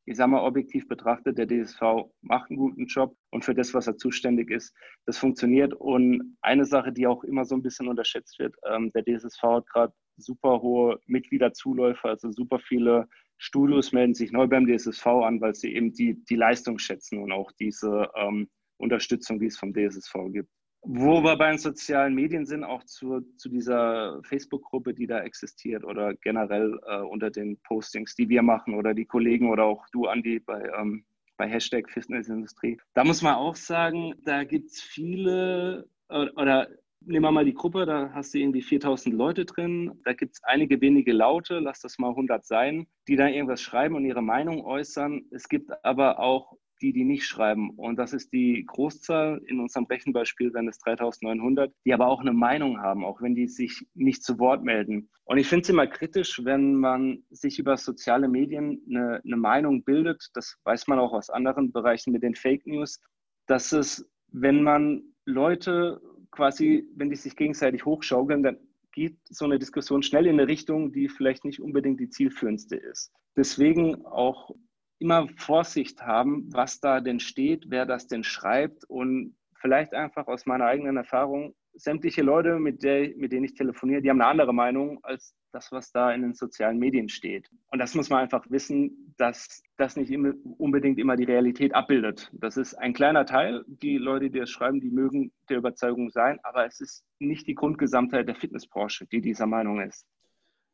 [0.08, 1.80] ich sage mal objektiv betrachtet, der DSV
[2.22, 5.74] macht einen guten Job und für das, was er zuständig ist, das funktioniert.
[5.74, 9.66] Und eine Sache, die auch immer so ein bisschen unterschätzt wird, ähm, der DSV hat
[9.68, 15.54] gerade super hohe Mitgliederzuläufe, also super viele Studios melden sich neu beim DSSV an, weil
[15.54, 20.14] sie eben die, die Leistung schätzen und auch diese ähm, Unterstützung, die es vom DSSV
[20.32, 20.50] gibt.
[20.82, 25.84] Wo wir bei den sozialen Medien sind, auch zu, zu dieser Facebook-Gruppe, die da existiert
[25.84, 30.06] oder generell äh, unter den Postings, die wir machen oder die Kollegen oder auch du,
[30.06, 31.04] Andi, bei, ähm,
[31.36, 32.78] bei Hashtag Fitnessindustrie.
[32.94, 36.68] Da muss man auch sagen, da gibt es viele oder, oder
[37.00, 40.00] nehmen wir mal die Gruppe, da hast du irgendwie 4000 Leute drin.
[40.04, 43.94] Da gibt es einige wenige Laute, lass das mal 100 sein, die da irgendwas schreiben
[43.94, 45.22] und ihre Meinung äußern.
[45.30, 47.70] Es gibt aber auch die, die nicht schreiben.
[47.70, 49.40] Und das ist die Großzahl.
[49.46, 53.48] In unserem Rechenbeispiel wären es 3900, die aber auch eine Meinung haben, auch wenn die
[53.48, 55.10] sich nicht zu Wort melden.
[55.24, 59.84] Und ich finde es immer kritisch, wenn man sich über soziale Medien eine, eine Meinung
[59.84, 60.30] bildet.
[60.34, 63.00] Das weiß man auch aus anderen Bereichen mit den Fake News,
[63.46, 68.58] dass es, wenn man Leute quasi, wenn die sich gegenseitig hochschaukeln, dann
[68.92, 73.12] geht so eine Diskussion schnell in eine Richtung, die vielleicht nicht unbedingt die zielführendste ist.
[73.36, 74.50] Deswegen auch
[74.98, 80.46] immer Vorsicht haben, was da denn steht, wer das denn schreibt und vielleicht einfach aus
[80.46, 84.52] meiner eigenen Erfahrung, sämtliche Leute, mit, der, mit denen ich telefoniere, die haben eine andere
[84.52, 87.48] Meinung als das, was da in den sozialen Medien steht.
[87.70, 92.30] Und das muss man einfach wissen, dass das nicht immer, unbedingt immer die Realität abbildet.
[92.32, 93.64] Das ist ein kleiner Teil.
[93.66, 97.54] Die Leute, die das schreiben, die mögen der Überzeugung sein, aber es ist nicht die
[97.54, 100.06] Grundgesamtheit der Fitnessbranche, die dieser Meinung ist.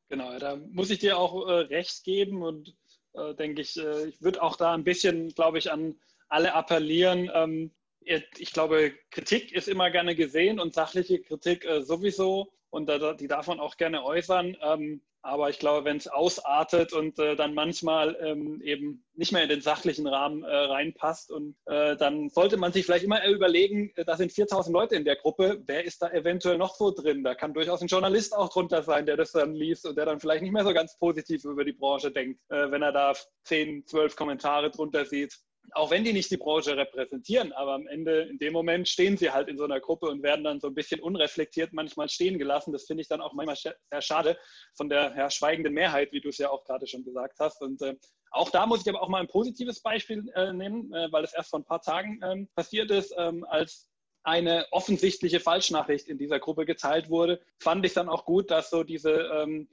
[0.08, 2.74] Genau, da muss ich dir auch äh, recht geben und
[3.14, 5.96] äh, denke ich, äh, ich würde auch da ein bisschen, glaube ich, an
[6.28, 7.30] alle appellieren.
[7.34, 13.28] Ähm, ich glaube, Kritik ist immer gerne gesehen und sachliche Kritik äh, sowieso und die
[13.28, 14.56] darf man auch gerne äußern.
[14.60, 19.42] Ähm, aber ich glaube, wenn es ausartet und äh, dann manchmal ähm, eben nicht mehr
[19.42, 23.90] in den sachlichen Rahmen äh, reinpasst, und äh, dann sollte man sich vielleicht immer überlegen,
[24.04, 27.24] da sind 4000 Leute in der Gruppe, wer ist da eventuell noch so drin?
[27.24, 30.20] Da kann durchaus ein Journalist auch drunter sein, der das dann liest und der dann
[30.20, 34.16] vielleicht nicht mehr so ganz positiv über die Branche denkt, wenn er da 10, 12
[34.16, 35.38] Kommentare drunter sieht
[35.72, 39.30] auch wenn die nicht die Branche repräsentieren, aber am Ende, in dem Moment stehen sie
[39.30, 42.72] halt in so einer Gruppe und werden dann so ein bisschen unreflektiert manchmal stehen gelassen.
[42.72, 44.38] Das finde ich dann auch manchmal sehr schade
[44.74, 47.62] von der ja, schweigenden Mehrheit, wie du es ja auch gerade schon gesagt hast.
[47.62, 47.96] Und äh,
[48.30, 51.34] auch da muss ich aber auch mal ein positives Beispiel äh, nennen, äh, weil es
[51.34, 53.88] erst vor ein paar Tagen ähm, passiert ist, ähm, als
[54.24, 58.82] eine offensichtliche Falschnachricht in dieser Gruppe geteilt wurde, fand ich dann auch gut, dass so
[58.82, 59.68] diese ähm,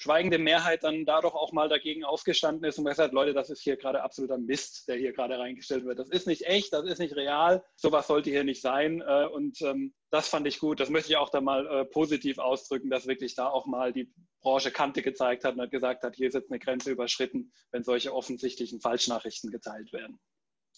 [0.00, 3.60] schweigende Mehrheit dann dadurch auch mal dagegen aufgestanden ist und gesagt hat, Leute, das ist
[3.60, 5.98] hier gerade absoluter Mist, der hier gerade reingestellt wird.
[5.98, 9.02] Das ist nicht echt, das ist nicht real, sowas sollte hier nicht sein.
[9.02, 10.80] Äh, und ähm, das fand ich gut.
[10.80, 14.10] Das möchte ich auch da mal äh, positiv ausdrücken, dass wirklich da auch mal die
[14.40, 17.84] Branche Kante gezeigt hat und hat gesagt hat, hier ist jetzt eine Grenze überschritten, wenn
[17.84, 20.18] solche offensichtlichen Falschnachrichten geteilt werden.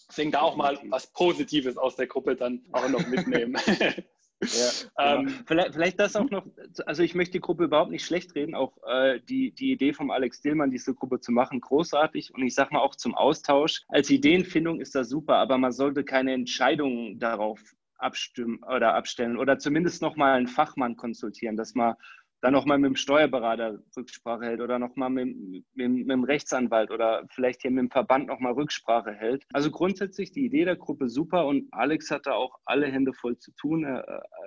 [0.09, 3.57] Deswegen da auch mal was Positives aus der Gruppe dann auch noch mitnehmen.
[4.43, 5.31] Ja, genau.
[5.31, 6.47] ähm, vielleicht, vielleicht, das auch noch,
[6.87, 10.11] also ich möchte die Gruppe überhaupt nicht schlecht reden, auch äh, die, die Idee vom
[10.11, 13.83] Alex Dillmann, diese Gruppe zu machen, großartig und ich sage mal auch zum Austausch.
[13.89, 17.61] Als Ideenfindung ist das super, aber man sollte keine Entscheidungen darauf
[17.99, 21.95] abstimmen oder abstellen oder zumindest nochmal einen Fachmann konsultieren, dass man
[22.43, 27.25] dann nochmal mit dem Steuerberater Rücksprache hält oder nochmal mit, mit, mit dem Rechtsanwalt oder
[27.31, 29.47] vielleicht hier mit dem Verband nochmal Rücksprache hält.
[29.53, 33.53] Also grundsätzlich die Idee der Gruppe super und Alex hatte auch alle Hände voll zu
[33.53, 33.87] tun.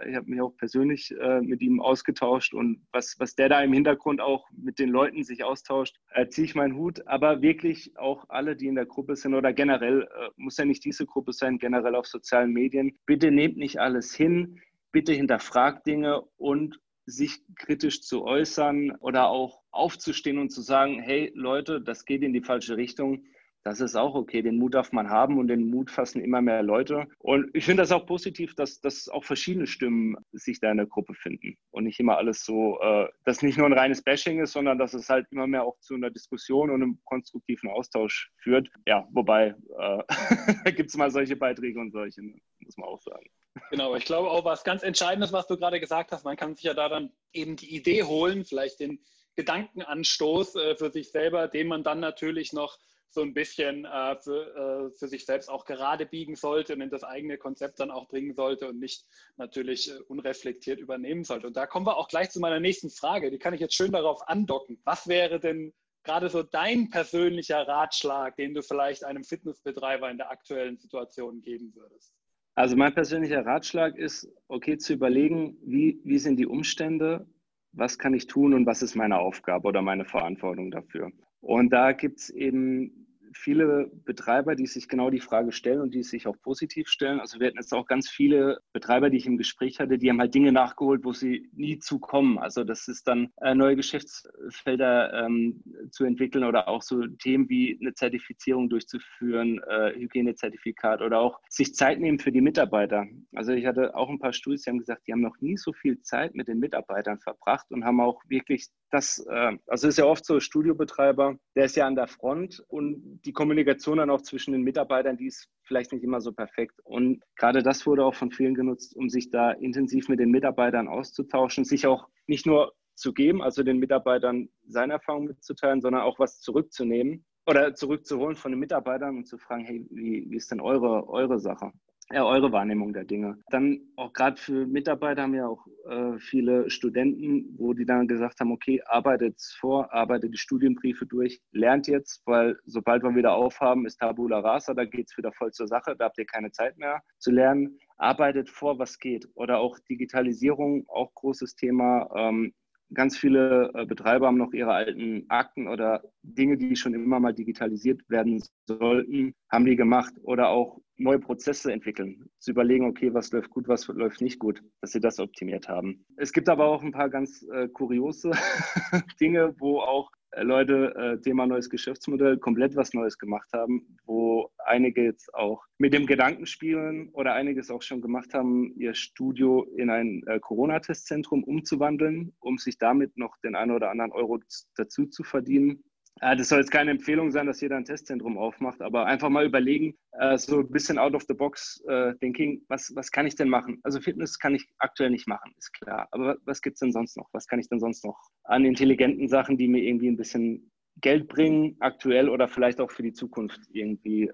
[0.08, 3.71] Ich habe mich auch persönlich äh, mit ihm ausgetauscht und was, was der da im
[3.71, 7.08] Hintergrund auch mit den Leuten sich austauscht, äh, ziehe ich meinen Hut.
[7.08, 10.84] Aber wirklich auch alle, die in der Gruppe sind oder generell, äh, muss ja nicht
[10.84, 14.60] diese Gruppe sein, generell auf sozialen Medien, bitte nehmt nicht alles hin.
[14.91, 21.31] Bitte hinterfragt Dinge und sich kritisch zu äußern oder auch aufzustehen und zu sagen, hey
[21.35, 23.25] Leute, das geht in die falsche Richtung.
[23.63, 24.43] das ist auch okay.
[24.43, 27.07] Den Mut darf man haben und den Mut fassen immer mehr Leute.
[27.17, 30.85] Und ich finde das auch positiv, dass, dass auch verschiedene Stimmen sich da in der
[30.85, 34.51] Gruppe finden und nicht immer alles so, äh, dass nicht nur ein reines Bashing ist,
[34.51, 38.69] sondern dass es halt immer mehr auch zu einer Diskussion und einem konstruktiven Austausch führt.
[38.85, 40.03] Ja, wobei äh,
[40.73, 43.25] gibt es mal solche Beiträge und solche, muss man auch sagen.
[43.69, 46.65] Genau, ich glaube auch was ganz Entscheidendes, was du gerade gesagt hast, man kann sich
[46.65, 48.99] ja da dann eben die Idee holen, vielleicht den
[49.35, 52.77] Gedankenanstoß äh, für sich selber, den man dann natürlich noch
[53.09, 56.89] so ein bisschen äh, für, äh, für, sich selbst auch gerade biegen sollte und in
[56.89, 59.05] das eigene Konzept dann auch bringen sollte und nicht
[59.37, 61.47] natürlich äh, unreflektiert übernehmen sollte.
[61.47, 63.31] Und da kommen wir auch gleich zu meiner nächsten Frage.
[63.31, 64.81] Die kann ich jetzt schön darauf andocken.
[64.83, 70.29] Was wäre denn gerade so dein persönlicher Ratschlag, den du vielleicht einem Fitnessbetreiber in der
[70.29, 72.14] aktuellen Situation geben würdest?
[72.55, 77.27] Also mein persönlicher Ratschlag ist, okay, zu überlegen, wie, wie sind die Umstände,
[77.73, 81.11] was kann ich tun und was ist meine Aufgabe oder meine Verantwortung dafür.
[81.41, 83.04] Und da gibt es eben
[83.35, 87.19] viele Betreiber, die sich genau die Frage stellen und die sich auch positiv stellen.
[87.19, 90.19] Also wir hatten jetzt auch ganz viele Betreiber, die ich im Gespräch hatte, die haben
[90.19, 92.37] halt Dinge nachgeholt, wo sie nie zukommen.
[92.37, 97.77] Also das ist dann äh, neue Geschäftsfelder ähm, zu entwickeln oder auch so Themen wie
[97.79, 103.05] eine Zertifizierung durchzuführen, äh, Hygienezertifikat oder auch sich Zeit nehmen für die Mitarbeiter.
[103.35, 105.73] Also ich hatte auch ein paar Studis, die haben gesagt, die haben noch nie so
[105.73, 110.05] viel Zeit mit den Mitarbeitern verbracht und haben auch wirklich das, äh, also ist ja
[110.05, 114.53] oft so, Studiobetreiber, der ist ja an der Front und die Kommunikation dann auch zwischen
[114.53, 116.79] den Mitarbeitern, die ist vielleicht nicht immer so perfekt.
[116.84, 120.88] Und gerade das wurde auch von vielen genutzt, um sich da intensiv mit den Mitarbeitern
[120.88, 126.17] auszutauschen, sich auch nicht nur zu geben, also den Mitarbeitern seine Erfahrungen mitzuteilen, sondern auch
[126.17, 130.62] was zurückzunehmen oder zurückzuholen von den Mitarbeitern und zu fragen, hey, wie, wie ist denn
[130.62, 131.71] eure, eure Sache?
[132.11, 133.37] Ja, eure Wahrnehmung der Dinge.
[133.49, 138.39] Dann auch gerade für Mitarbeiter haben ja auch äh, viele Studenten, wo die dann gesagt
[138.39, 143.87] haben, okay, arbeitet vor, arbeitet die Studienbriefe durch, lernt jetzt, weil sobald wir wieder aufhaben,
[143.87, 146.77] ist Tabula Rasa, da geht es wieder voll zur Sache, da habt ihr keine Zeit
[146.77, 147.79] mehr zu lernen.
[147.97, 149.27] Arbeitet vor, was geht.
[149.33, 152.09] Oder auch Digitalisierung, auch großes Thema.
[152.15, 152.53] Ähm,
[152.93, 157.33] ganz viele äh, Betreiber haben noch ihre alten Akten oder Dinge, die schon immer mal
[157.33, 160.13] digitalisiert werden sollten, haben die gemacht.
[160.21, 164.61] Oder auch neue Prozesse entwickeln, zu überlegen, okay, was läuft gut, was läuft nicht gut,
[164.81, 166.05] dass sie das optimiert haben.
[166.17, 168.31] Es gibt aber auch ein paar ganz äh, kuriose
[169.19, 170.11] Dinge, wo auch
[170.43, 175.93] Leute äh, Thema neues Geschäftsmodell komplett was Neues gemacht haben, wo einige jetzt auch mit
[175.93, 181.43] dem Gedanken spielen oder einiges auch schon gemacht haben, ihr Studio in ein äh, Corona-Testzentrum
[181.43, 184.39] umzuwandeln, um sich damit noch den einen oder anderen Euro
[184.75, 185.83] dazu zu verdienen.
[186.21, 189.45] Äh, das soll jetzt keine Empfehlung sein, dass jeder ein Testzentrum aufmacht, aber einfach mal
[189.45, 193.36] überlegen, äh, so ein bisschen out of the box äh, thinking, was, was kann ich
[193.36, 193.80] denn machen?
[193.84, 196.08] Also Fitness kann ich aktuell nicht machen, ist klar.
[196.12, 197.30] Aber was gibt es denn sonst noch?
[197.34, 201.28] Was kann ich denn sonst noch an intelligenten Sachen, die mir irgendwie ein bisschen Geld
[201.28, 204.32] bringen, aktuell oder vielleicht auch für die Zukunft irgendwie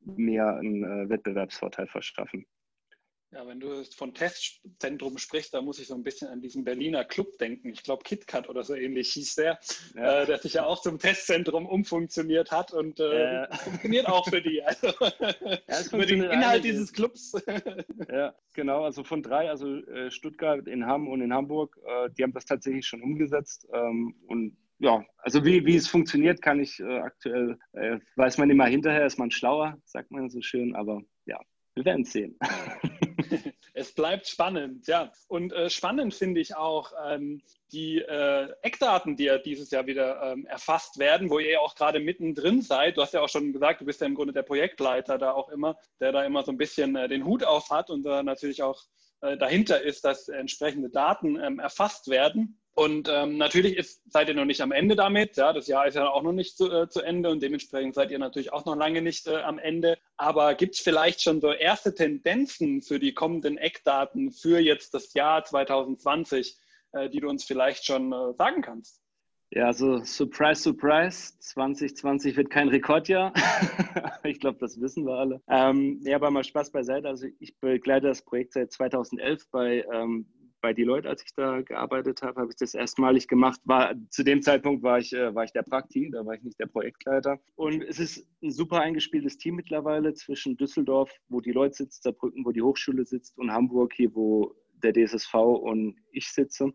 [0.00, 2.46] mir einen Wettbewerbsvorteil verschaffen?
[3.32, 7.02] Ja, wenn du von Testzentrum sprichst, da muss ich so ein bisschen an diesen Berliner
[7.02, 7.70] Club denken.
[7.70, 9.58] Ich glaube, KitKat oder so ähnlich hieß der,
[9.94, 10.22] ja.
[10.22, 13.56] äh, der sich ja auch zum Testzentrum umfunktioniert hat und äh, äh.
[13.56, 14.62] funktioniert auch für die.
[14.72, 14.88] Also
[15.68, 17.32] ja, über den Inhalt dieses Clubs.
[18.10, 18.84] ja, genau.
[18.84, 22.44] Also von drei, also äh, Stuttgart, in Hamm und in Hamburg, äh, die haben das
[22.44, 27.56] tatsächlich schon umgesetzt ähm, und ja, also wie, wie es funktioniert, kann ich äh, aktuell,
[28.16, 31.38] weiß man immer hinterher, ist man schlauer, sagt man so schön, aber ja,
[31.74, 32.38] wir werden sehen.
[33.74, 35.12] es bleibt spannend, ja.
[35.28, 40.22] Und äh, spannend finde ich auch ähm, die äh, Eckdaten, die ja dieses Jahr wieder
[40.22, 42.96] ähm, erfasst werden, wo ihr ja auch gerade mittendrin seid.
[42.96, 45.48] Du hast ja auch schon gesagt, du bist ja im Grunde der Projektleiter da auch
[45.48, 48.62] immer, der da immer so ein bisschen äh, den Hut auf hat und äh, natürlich
[48.62, 48.82] auch
[49.22, 52.61] äh, dahinter ist, dass entsprechende Daten ähm, erfasst werden.
[52.74, 55.36] Und ähm, natürlich ist, seid ihr noch nicht am Ende damit.
[55.36, 58.10] Ja, das Jahr ist ja auch noch nicht zu, äh, zu Ende und dementsprechend seid
[58.10, 59.98] ihr natürlich auch noch lange nicht äh, am Ende.
[60.16, 65.12] Aber gibt es vielleicht schon so erste Tendenzen für die kommenden Eckdaten für jetzt das
[65.12, 66.56] Jahr 2020,
[66.92, 69.02] äh, die du uns vielleicht schon äh, sagen kannst?
[69.54, 73.34] Ja, also surprise, surprise, 2020 wird kein Rekordjahr.
[74.24, 75.42] ich glaube, das wissen wir alle.
[75.46, 77.06] Ähm, ja, aber mal Spaß beiseite.
[77.06, 80.24] Also ich begleite das Projekt seit 2011 bei ähm,
[80.62, 83.60] bei Deloitte, als ich da gearbeitet habe, habe ich das erstmalig gemacht.
[83.64, 86.58] War, zu dem Zeitpunkt war ich, äh, war ich der Prakti, da war ich nicht
[86.58, 87.38] der Projektleiter.
[87.56, 92.52] Und es ist ein super eingespieltes Team mittlerweile zwischen Düsseldorf, wo Deloitte sitzt, Saarbrücken, wo
[92.52, 96.72] die Hochschule sitzt und Hamburg, hier, wo der DSSV und ich sitze.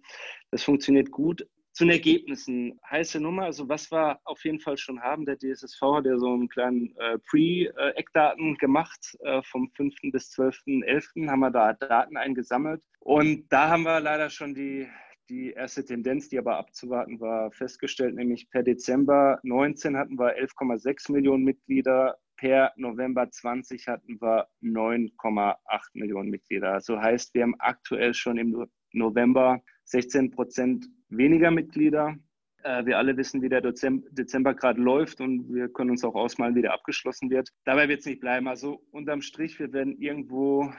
[0.51, 2.79] Das funktioniert gut zu den Ergebnissen.
[2.89, 6.33] Heiße Nummer, also was wir auf jeden Fall schon haben, der DSSV hat ja so
[6.33, 9.93] einen kleinen äh, Pre-Eckdaten gemacht, äh, vom 5.
[10.11, 11.29] bis 12.11.
[11.29, 14.87] haben wir da Daten eingesammelt und da haben wir leider schon die,
[15.29, 21.11] die erste Tendenz, die aber abzuwarten war, festgestellt, nämlich per Dezember 19 hatten wir 11,6
[21.11, 25.57] Millionen Mitglieder, per November 20 hatten wir 9,8
[25.93, 26.73] Millionen Mitglieder.
[26.73, 32.15] Also heißt, wir haben aktuell schon im November 16 Prozent weniger Mitglieder.
[32.63, 36.55] Äh, wir alle wissen, wie der Dezember gerade läuft und wir können uns auch ausmalen,
[36.55, 37.49] wie der abgeschlossen wird.
[37.65, 38.47] Dabei wird es nicht bleiben.
[38.47, 40.71] Also unterm Strich, wir werden irgendwo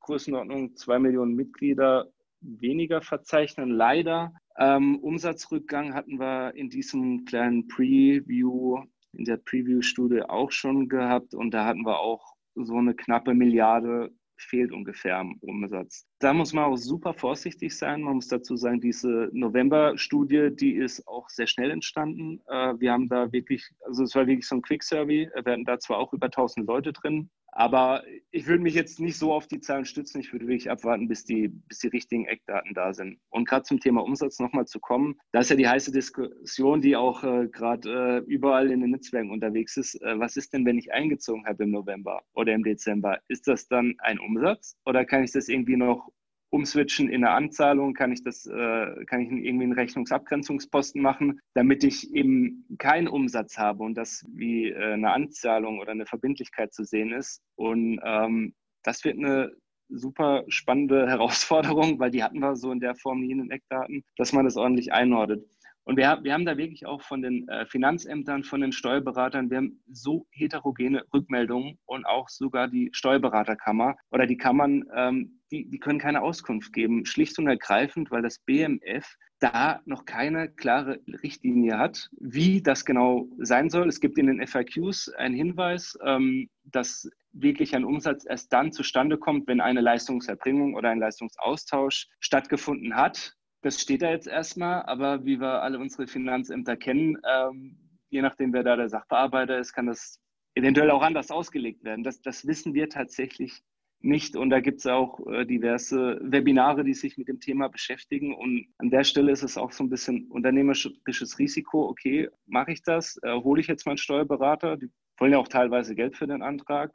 [0.00, 2.08] Größenordnung 2 Millionen Mitglieder
[2.40, 4.32] weniger verzeichnen, leider.
[4.58, 11.52] Ähm, Umsatzrückgang hatten wir in diesem kleinen Preview, in der Preview-Studie auch schon gehabt und
[11.52, 16.06] da hatten wir auch so eine knappe Milliarde fehlt ungefähr am Umsatz.
[16.18, 18.02] Da muss man auch super vorsichtig sein.
[18.02, 22.40] Man muss dazu sagen, diese November-Studie, die ist auch sehr schnell entstanden.
[22.48, 25.30] Äh, wir haben da wirklich, also es war wirklich so ein Quick-Survey.
[25.44, 29.16] Wir hatten da zwar auch über 1000 Leute drin, aber ich würde mich jetzt nicht
[29.16, 30.20] so auf die Zahlen stützen.
[30.20, 33.20] Ich würde wirklich abwarten, bis die, bis die richtigen Eckdaten da sind.
[33.30, 36.96] Und gerade zum Thema Umsatz nochmal zu kommen, da ist ja die heiße Diskussion, die
[36.96, 39.94] auch äh, gerade äh, überall in den Netzwerken unterwegs ist.
[40.02, 43.20] Äh, was ist denn, wenn ich eingezogen habe im November oder im Dezember?
[43.28, 46.10] Ist das dann ein Umsatz oder kann ich das irgendwie noch
[46.54, 51.82] umswitchen in eine Anzahlung, kann ich das, äh, kann ich irgendwie einen Rechnungsabgrenzungsposten machen, damit
[51.82, 56.84] ich eben keinen Umsatz habe und das wie äh, eine Anzahlung oder eine Verbindlichkeit zu
[56.84, 57.42] sehen ist.
[57.56, 59.50] Und ähm, das wird eine
[59.88, 64.04] super spannende Herausforderung, weil die hatten wir so in der Form nie in den Eckdaten,
[64.16, 65.44] dass man das ordentlich einordnet.
[65.84, 69.58] Und wir, wir haben da wirklich auch von den äh, Finanzämtern, von den Steuerberatern, wir
[69.58, 75.78] haben so heterogene Rückmeldungen und auch sogar die Steuerberaterkammer oder die Kammern, ähm, die, die
[75.78, 81.76] können keine Auskunft geben, schlicht und ergreifend, weil das BMF da noch keine klare Richtlinie
[81.76, 83.88] hat, wie das genau sein soll.
[83.88, 89.18] Es gibt in den FAQs einen Hinweis, ähm, dass wirklich ein Umsatz erst dann zustande
[89.18, 95.24] kommt, wenn eine Leistungserbringung oder ein Leistungsaustausch stattgefunden hat das steht da jetzt erstmal, aber
[95.24, 97.78] wie wir alle unsere Finanzämter kennen, ähm,
[98.10, 100.20] je nachdem, wer da der Sachbearbeiter ist, kann das
[100.54, 102.04] eventuell auch anders ausgelegt werden.
[102.04, 103.62] Das, das wissen wir tatsächlich
[104.00, 104.36] nicht.
[104.36, 108.34] Und da gibt es auch äh, diverse Webinare, die sich mit dem Thema beschäftigen.
[108.34, 111.88] Und an der Stelle ist es auch so ein bisschen unternehmerisches Risiko.
[111.88, 113.18] Okay, mache ich das?
[113.22, 114.76] Äh, hole ich jetzt meinen Steuerberater?
[114.76, 116.92] Die wollen ja auch teilweise Geld für den Antrag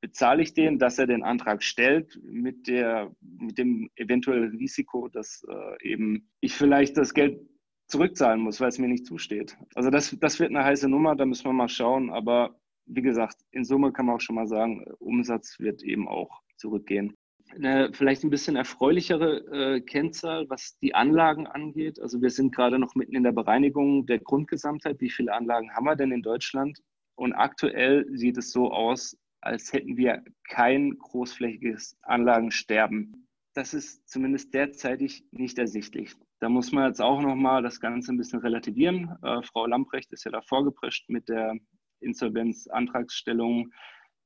[0.00, 5.44] bezahle ich den, dass er den Antrag stellt mit, der, mit dem eventuellen Risiko, dass
[5.48, 7.40] äh, eben ich vielleicht das Geld
[7.88, 9.56] zurückzahlen muss, weil es mir nicht zusteht.
[9.74, 12.10] Also das, das wird eine heiße Nummer, da müssen wir mal schauen.
[12.10, 16.42] Aber wie gesagt, in Summe kann man auch schon mal sagen, Umsatz wird eben auch
[16.56, 17.14] zurückgehen.
[17.54, 21.98] Eine vielleicht ein bisschen erfreulichere äh, Kennzahl, was die Anlagen angeht.
[21.98, 25.00] Also wir sind gerade noch mitten in der Bereinigung der Grundgesamtheit.
[25.00, 26.78] Wie viele Anlagen haben wir denn in Deutschland?
[27.16, 33.26] Und aktuell sieht es so aus, als hätten wir kein großflächiges Anlagensterben.
[33.54, 36.14] Das ist zumindest derzeitig nicht ersichtlich.
[36.40, 39.16] Da muss man jetzt auch nochmal das Ganze ein bisschen relativieren.
[39.22, 41.56] Äh, Frau Lamprecht ist ja da vorgeprescht mit der
[42.00, 43.72] Insolvenzantragsstellung,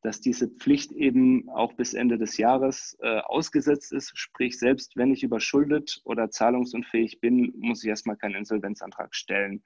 [0.03, 4.12] dass diese Pflicht eben auch bis Ende des Jahres äh, ausgesetzt ist.
[4.14, 9.62] Sprich, selbst wenn ich überschuldet oder zahlungsunfähig bin, muss ich erstmal keinen Insolvenzantrag stellen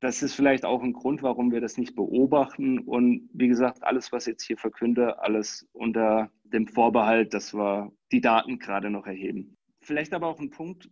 [0.00, 2.78] das ist vielleicht auch ein Grund, warum wir das nicht beobachten.
[2.78, 7.92] Und wie gesagt, alles, was ich jetzt hier verkünde, alles unter dem Vorbehalt, dass wir
[8.12, 9.56] die Daten gerade noch erheben.
[9.80, 10.88] Vielleicht aber auch ein Punkt,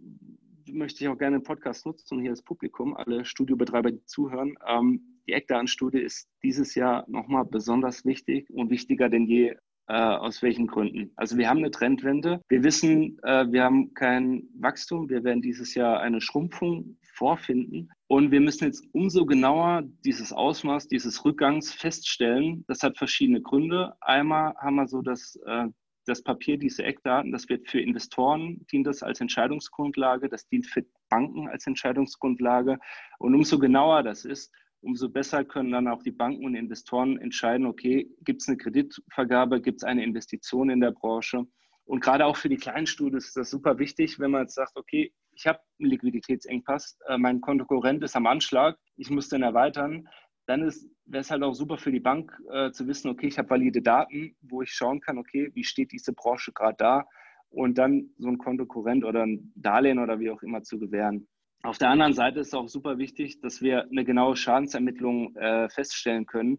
[0.67, 4.55] möchte ich auch gerne im Podcast nutzen, hier das Publikum, alle Studiobetreiber, die zuhören.
[4.67, 9.57] Ähm, die Eckdatenstudie ist dieses Jahr nochmal besonders wichtig und wichtiger denn je.
[9.87, 11.13] Äh, aus welchen Gründen?
[11.15, 12.41] Also wir haben eine Trendwende.
[12.49, 15.11] Wir wissen, äh, wir haben kein Wachstum.
[15.11, 17.91] Wir werden dieses Jahr eine Schrumpfung vorfinden.
[18.07, 22.65] Und wir müssen jetzt umso genauer dieses Ausmaß dieses Rückgangs feststellen.
[22.69, 23.95] Das hat verschiedene Gründe.
[24.01, 25.67] Einmal haben wir so das, äh,
[26.07, 30.85] das Papier, diese Eckdaten, das wird für Investoren, dient das als Entscheidungsgrundlage, das dient für
[31.09, 32.79] Banken als Entscheidungsgrundlage.
[33.19, 37.67] Und umso genauer das ist, umso besser können dann auch die Banken und Investoren entscheiden,
[37.67, 41.47] okay, gibt es eine Kreditvergabe, gibt es eine Investition in der Branche.
[41.87, 44.77] Und gerade auch für die kleinen Studien ist das super wichtig, wenn man jetzt sagt,
[44.77, 50.09] okay, ich habe einen Liquiditätsengpass, äh, mein Kontokorrent ist am Anschlag, ich muss den erweitern,
[50.47, 50.63] dann
[51.07, 53.83] wäre es halt auch super für die Bank äh, zu wissen, okay, ich habe valide
[53.83, 57.05] Daten, wo ich schauen kann, okay, wie steht diese Branche gerade da?
[57.49, 61.29] Und dann so ein Kontokorrent oder ein Darlehen oder wie auch immer zu gewähren.
[61.63, 65.69] Auf der anderen Seite ist es auch super wichtig, dass wir eine genaue Schadensermittlung äh,
[65.71, 66.59] feststellen können,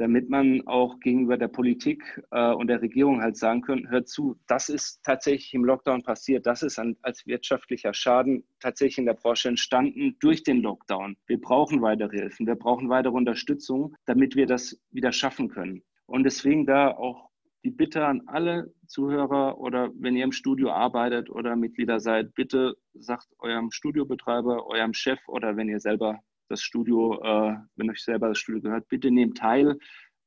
[0.00, 4.34] damit man auch gegenüber der Politik äh, und der Regierung halt sagen können, hört zu,
[4.46, 9.12] das ist tatsächlich im Lockdown passiert, das ist an, als wirtschaftlicher Schaden tatsächlich in der
[9.12, 11.18] Branche entstanden durch den Lockdown.
[11.26, 15.82] Wir brauchen weitere Hilfen, wir brauchen weitere Unterstützung, damit wir das wieder schaffen können.
[16.06, 17.28] Und deswegen da auch
[17.62, 22.74] die Bitte an alle Zuhörer oder wenn ihr im Studio arbeitet oder Mitglieder seid, bitte
[22.94, 26.20] sagt eurem Studiobetreiber, eurem Chef oder wenn ihr selber
[26.50, 29.78] das Studio, äh, wenn euch selber das Studio gehört, bitte nehmt teil.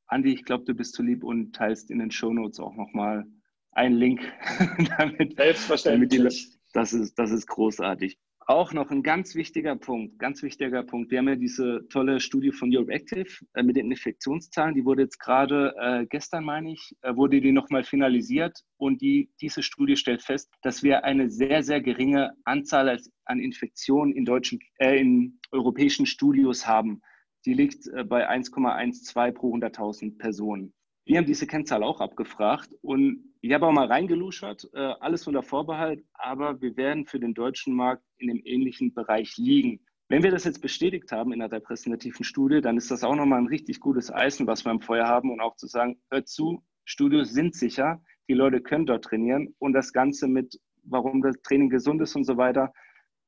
[0.07, 3.25] Andi, ich glaube, du bist zu lieb und teilst in den Shownotes auch nochmal
[3.71, 4.21] einen Link.
[4.97, 6.09] damit, Selbstverständlich.
[6.17, 8.17] Damit die, das, ist, das ist großartig.
[8.45, 11.11] Auch noch ein ganz wichtiger Punkt, ganz wichtiger Punkt.
[11.11, 14.75] Wir haben ja diese tolle Studie von Europe Active äh, mit den Infektionszahlen.
[14.75, 18.59] Die wurde jetzt gerade äh, gestern, meine ich, äh, wurde die nochmal finalisiert.
[18.75, 24.11] Und die, diese Studie stellt fest, dass wir eine sehr, sehr geringe Anzahl an Infektionen
[24.11, 27.01] in, deutschen, äh, in europäischen Studios haben.
[27.45, 30.73] Die liegt äh, bei 1,12 pro 100.000 Personen.
[31.05, 35.43] Wir haben diese Kennzahl auch abgefragt und ich habe auch mal reingeluschert, äh, alles unter
[35.43, 39.81] Vorbehalt, aber wir werden für den deutschen Markt in dem ähnlichen Bereich liegen.
[40.07, 43.39] Wenn wir das jetzt bestätigt haben in einer repräsentativen Studie, dann ist das auch nochmal
[43.39, 46.63] ein richtig gutes Eisen, was wir im Feuer haben und auch zu sagen, hört zu,
[46.85, 51.69] Studios sind sicher, die Leute können dort trainieren und das Ganze mit, warum das Training
[51.69, 52.71] gesund ist und so weiter,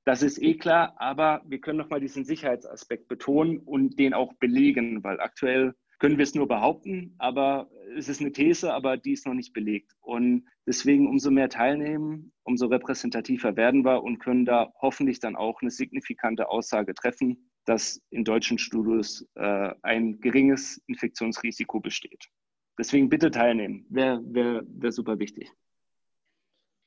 [0.05, 5.03] das ist eh klar, aber wir können nochmal diesen Sicherheitsaspekt betonen und den auch belegen,
[5.03, 5.73] weil aktuell
[6.05, 9.53] können wir es nur behaupten, aber es ist eine These, aber die ist noch nicht
[9.53, 9.91] belegt.
[10.01, 15.63] Und deswegen umso mehr teilnehmen, umso repräsentativer werden wir und können da hoffentlich dann auch
[15.63, 22.29] eine signifikante Aussage treffen, dass in deutschen Studios äh, ein geringes Infektionsrisiko besteht.
[22.77, 25.51] Deswegen bitte teilnehmen, wäre wär, wär super wichtig.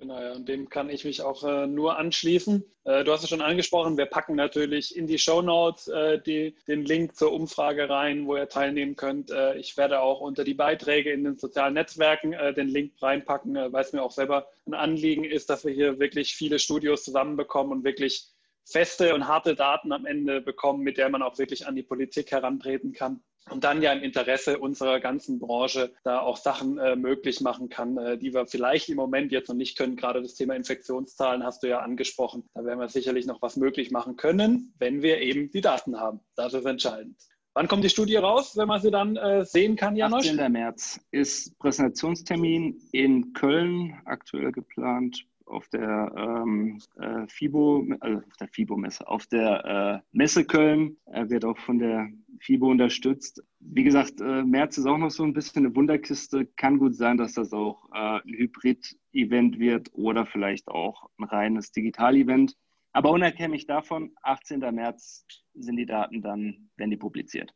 [0.01, 2.65] Genau, ja, und dem kann ich mich auch äh, nur anschließen.
[2.85, 6.85] Äh, du hast es schon angesprochen, wir packen natürlich in die Show Notes äh, den
[6.85, 9.33] Link zur Umfrage rein, wo ihr teilnehmen könnt.
[9.33, 13.57] Äh, ich werde auch unter die Beiträge in den sozialen Netzwerken äh, den Link reinpacken,
[13.57, 17.03] äh, weil es mir auch selber ein Anliegen ist, dass wir hier wirklich viele Studios
[17.03, 18.29] zusammenbekommen und wirklich
[18.71, 22.31] feste und harte Daten am Ende bekommen, mit der man auch wirklich an die Politik
[22.31, 27.41] herantreten kann und dann ja im Interesse unserer ganzen Branche da auch Sachen äh, möglich
[27.41, 29.97] machen kann, äh, die wir vielleicht im Moment jetzt noch nicht können.
[29.97, 32.45] Gerade das Thema Infektionszahlen hast du ja angesprochen.
[32.55, 36.21] Da werden wir sicherlich noch was möglich machen können, wenn wir eben die Daten haben.
[36.37, 37.17] Das ist entscheidend.
[37.55, 40.29] Wann kommt die Studie raus, wenn man sie dann äh, sehen kann, Janosch?
[40.29, 40.53] 18.
[40.53, 48.49] März ist Präsentationstermin in Köln, aktuell geplant auf der ähm, äh, FIBO, also auf der
[48.49, 52.09] FIBO-Messe, auf der äh, Messe Köln, Er wird auch von der
[52.41, 53.43] FIBO unterstützt.
[53.61, 56.47] Wie gesagt, äh, März ist auch noch so ein bisschen eine Wunderkiste.
[56.57, 61.73] Kann gut sein, dass das auch äh, ein Hybrid-Event wird oder vielleicht auch ein reines
[61.73, 62.55] Digital-Event.
[62.93, 64.61] Aber unabhängig davon, 18.
[64.75, 65.25] März
[65.55, 67.53] sind die Daten dann, werden die publiziert.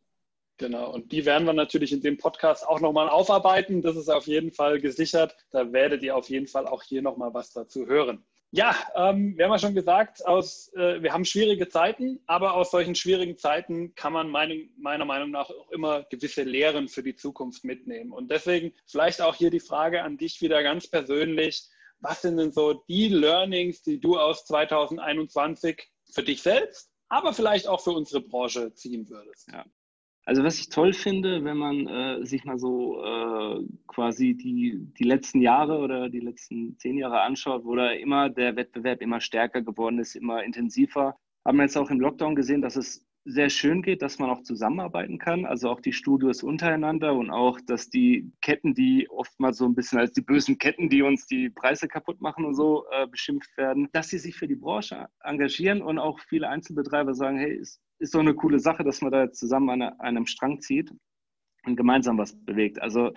[0.58, 3.82] Genau, und die werden wir natürlich in dem Podcast auch nochmal aufarbeiten.
[3.82, 5.34] Das ist auf jeden Fall gesichert.
[5.50, 8.24] Da werdet ihr auf jeden Fall auch hier nochmal was dazu hören.
[8.54, 12.70] Ja, ähm, wir haben ja schon gesagt, aus, äh, wir haben schwierige Zeiten, aber aus
[12.70, 17.16] solchen schwierigen Zeiten kann man mein, meiner Meinung nach auch immer gewisse Lehren für die
[17.16, 18.12] Zukunft mitnehmen.
[18.12, 21.66] Und deswegen vielleicht auch hier die Frage an dich wieder ganz persönlich.
[22.00, 27.68] Was sind denn so die Learnings, die du aus 2021 für dich selbst, aber vielleicht
[27.68, 29.48] auch für unsere Branche ziehen würdest?
[29.50, 29.64] Ja.
[30.24, 35.04] Also was ich toll finde, wenn man äh, sich mal so äh, quasi die, die
[35.04, 39.62] letzten Jahre oder die letzten zehn Jahre anschaut, wo da immer der Wettbewerb immer stärker
[39.62, 43.82] geworden ist, immer intensiver, haben wir jetzt auch im Lockdown gesehen, dass es sehr schön
[43.82, 48.32] geht, dass man auch zusammenarbeiten kann, also auch die Studios untereinander und auch, dass die
[48.40, 52.20] Ketten, die oftmals so ein bisschen als die bösen Ketten, die uns die Preise kaputt
[52.20, 56.18] machen und so äh, beschimpft werden, dass sie sich für die Branche engagieren und auch
[56.28, 59.82] viele Einzelbetreiber sagen, hey, ist, ist doch eine coole Sache, dass man da jetzt zusammen
[59.82, 60.92] an einem Strang zieht
[61.64, 62.82] und gemeinsam was bewegt.
[62.82, 63.12] Also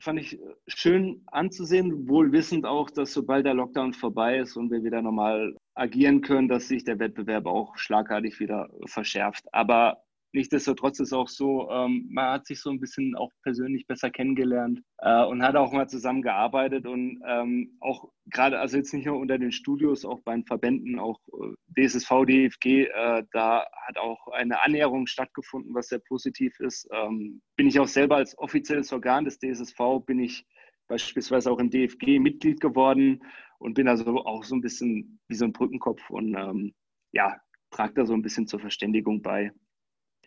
[0.00, 4.82] fand ich schön anzusehen, wohl wissend auch, dass sobald der Lockdown vorbei ist und wir
[4.82, 9.44] wieder normal agieren können, dass sich der Wettbewerb auch schlagartig wieder verschärft.
[9.52, 10.02] Aber
[10.34, 14.80] Nichtsdestotrotz ist auch so, ähm, man hat sich so ein bisschen auch persönlich besser kennengelernt
[14.98, 19.38] äh, und hat auch mal zusammengearbeitet und ähm, auch gerade, also jetzt nicht nur unter
[19.38, 24.62] den Studios, auch bei den Verbänden, auch äh, DSSV, DFG, äh, da hat auch eine
[24.62, 26.88] Annäherung stattgefunden, was sehr positiv ist.
[26.92, 30.46] Ähm, bin ich auch selber als offizielles Organ des DSSV, bin ich
[30.88, 33.22] beispielsweise auch im DFG Mitglied geworden
[33.62, 36.74] und bin also auch so ein bisschen wie so ein Brückenkopf und ähm,
[37.12, 37.36] ja,
[37.70, 39.52] trage da so ein bisschen zur Verständigung bei.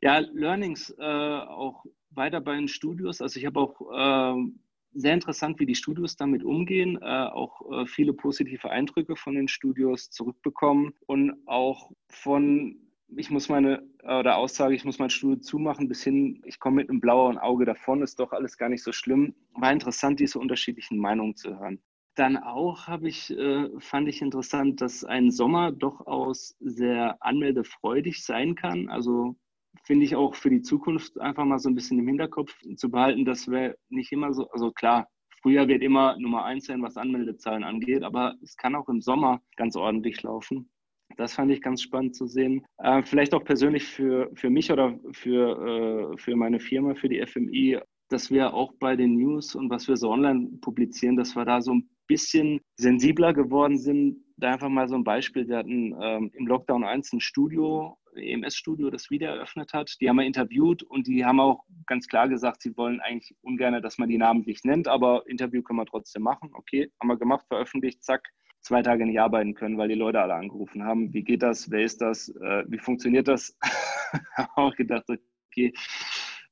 [0.02, 3.22] Ja, Learnings äh, auch weiter bei den Studios.
[3.22, 4.52] Also ich habe auch äh,
[4.94, 9.48] sehr interessant, wie die Studios damit umgehen, äh, auch äh, viele positive Eindrücke von den
[9.48, 12.78] Studios zurückbekommen und auch von,
[13.16, 16.90] ich muss meine, oder Aussage, ich muss mein Studio zumachen, bis hin, ich komme mit
[16.90, 19.36] einem blauen Auge davon, ist doch alles gar nicht so schlimm.
[19.54, 21.82] War interessant, diese unterschiedlichen Meinungen zu hören.
[22.16, 28.56] Dann auch habe ich, äh, fand ich interessant, dass ein Sommer durchaus sehr anmeldefreudig sein
[28.56, 28.90] kann.
[28.90, 29.36] Also
[29.84, 33.26] finde ich auch für die Zukunft einfach mal so ein bisschen im Hinterkopf zu behalten,
[33.26, 35.08] dass wir nicht immer so, also klar,
[35.42, 39.42] Frühjahr wird immer Nummer eins sein, was Anmeldezahlen angeht, aber es kann auch im Sommer
[39.58, 40.70] ganz ordentlich laufen.
[41.18, 42.66] Das fand ich ganz spannend zu sehen.
[42.78, 47.24] Äh, vielleicht auch persönlich für, für mich oder für, äh, für meine Firma, für die
[47.26, 51.46] FMI, dass wir auch bei den News und was wir so online publizieren, dass wir
[51.46, 54.18] da so ein bisschen sensibler geworden sind.
[54.38, 55.48] Da einfach mal so ein Beispiel.
[55.48, 59.96] Wir hatten ähm, im Lockdown 1 ein Studio, EMS-Studio, das wieder eröffnet hat.
[60.02, 63.82] Die haben wir interviewt und die haben auch ganz klar gesagt, sie wollen eigentlich ungern,
[63.82, 66.52] dass man die namentlich nennt, aber Interview können wir trotzdem machen.
[66.54, 68.28] Okay, haben wir gemacht, veröffentlicht, zack,
[68.62, 71.14] zwei Tage nicht arbeiten können, weil die Leute alle angerufen haben.
[71.14, 71.70] Wie geht das?
[71.72, 72.30] Wer ist das?
[72.30, 73.58] Äh, wie funktioniert das?
[74.36, 75.06] habe auch gedacht,
[75.52, 75.74] okay,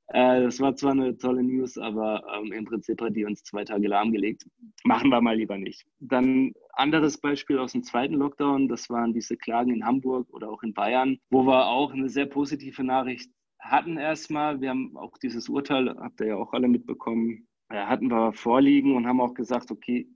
[0.07, 3.63] äh, das war zwar eine tolle News, aber ähm, im Prinzip hat die uns zwei
[3.63, 4.45] Tage lahmgelegt.
[4.83, 5.85] Machen wir mal lieber nicht.
[5.99, 10.63] Dann anderes Beispiel aus dem zweiten Lockdown, das waren diese Klagen in Hamburg oder auch
[10.63, 14.59] in Bayern, wo wir auch eine sehr positive Nachricht hatten erstmal.
[14.59, 18.95] Wir haben auch dieses Urteil, habt ihr ja auch alle mitbekommen, äh, hatten wir vorliegen
[18.95, 20.07] und haben auch gesagt, okay,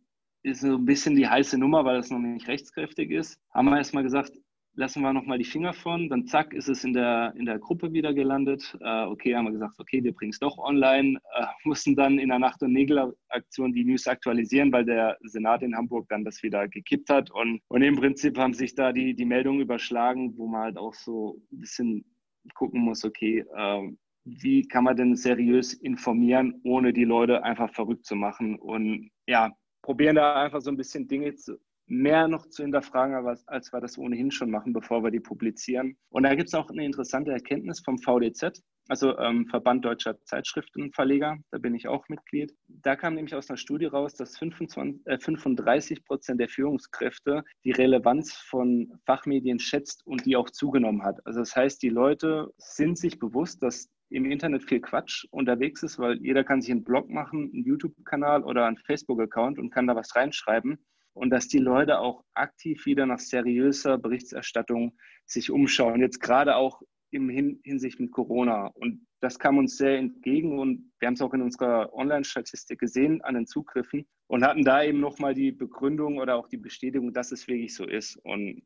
[0.43, 3.39] ist so ein bisschen die heiße Nummer, weil es noch nicht rechtskräftig ist.
[3.51, 4.33] Haben wir erstmal gesagt,
[4.77, 7.91] lassen wir nochmal die Finger von, dann zack, ist es in der, in der Gruppe
[7.93, 8.77] wieder gelandet.
[8.79, 12.29] Äh, okay, haben wir gesagt, okay, wir bringen es doch online, äh, mussten dann in
[12.29, 16.67] der Nacht- und Nägel-Aktion die News aktualisieren, weil der Senat in Hamburg dann das wieder
[16.67, 17.31] gekippt hat.
[17.31, 20.93] Und, und im Prinzip haben sich da die, die Meldungen überschlagen, wo man halt auch
[20.93, 22.05] so ein bisschen
[22.53, 23.91] gucken muss, okay, äh,
[24.25, 28.59] wie kann man denn seriös informieren, ohne die Leute einfach verrückt zu machen.
[28.59, 29.51] Und ja,
[29.81, 31.57] probieren da einfach so ein bisschen Dinge zu,
[31.87, 33.15] mehr noch zu hinterfragen,
[33.47, 35.97] als wir das ohnehin schon machen, bevor wir die publizieren.
[36.09, 41.37] Und da gibt es auch eine interessante Erkenntnis vom VDZ, also ähm, Verband Deutscher Zeitschriftenverleger,
[41.51, 42.53] da bin ich auch Mitglied.
[42.67, 47.71] Da kam nämlich aus einer Studie raus, dass 25, äh, 35 Prozent der Führungskräfte die
[47.71, 51.19] Relevanz von Fachmedien schätzt und die auch zugenommen hat.
[51.25, 55.99] Also das heißt, die Leute sind sich bewusst, dass im Internet viel Quatsch unterwegs ist,
[55.99, 59.97] weil jeder kann sich einen Blog machen, einen YouTube-Kanal oder einen Facebook-Account und kann da
[59.97, 60.79] was reinschreiben
[61.17, 66.01] und dass die Leute auch aktiv wieder nach seriöser Berichterstattung sich umschauen.
[66.01, 68.67] Jetzt gerade auch im Hin Hinsicht mit Corona.
[68.67, 73.21] Und das kam uns sehr entgegen und wir haben es auch in unserer Online-Statistik gesehen
[73.21, 77.31] an den Zugriffen und hatten da eben nochmal die Begründung oder auch die Bestätigung, dass
[77.31, 78.17] es wirklich so ist.
[78.23, 78.61] Und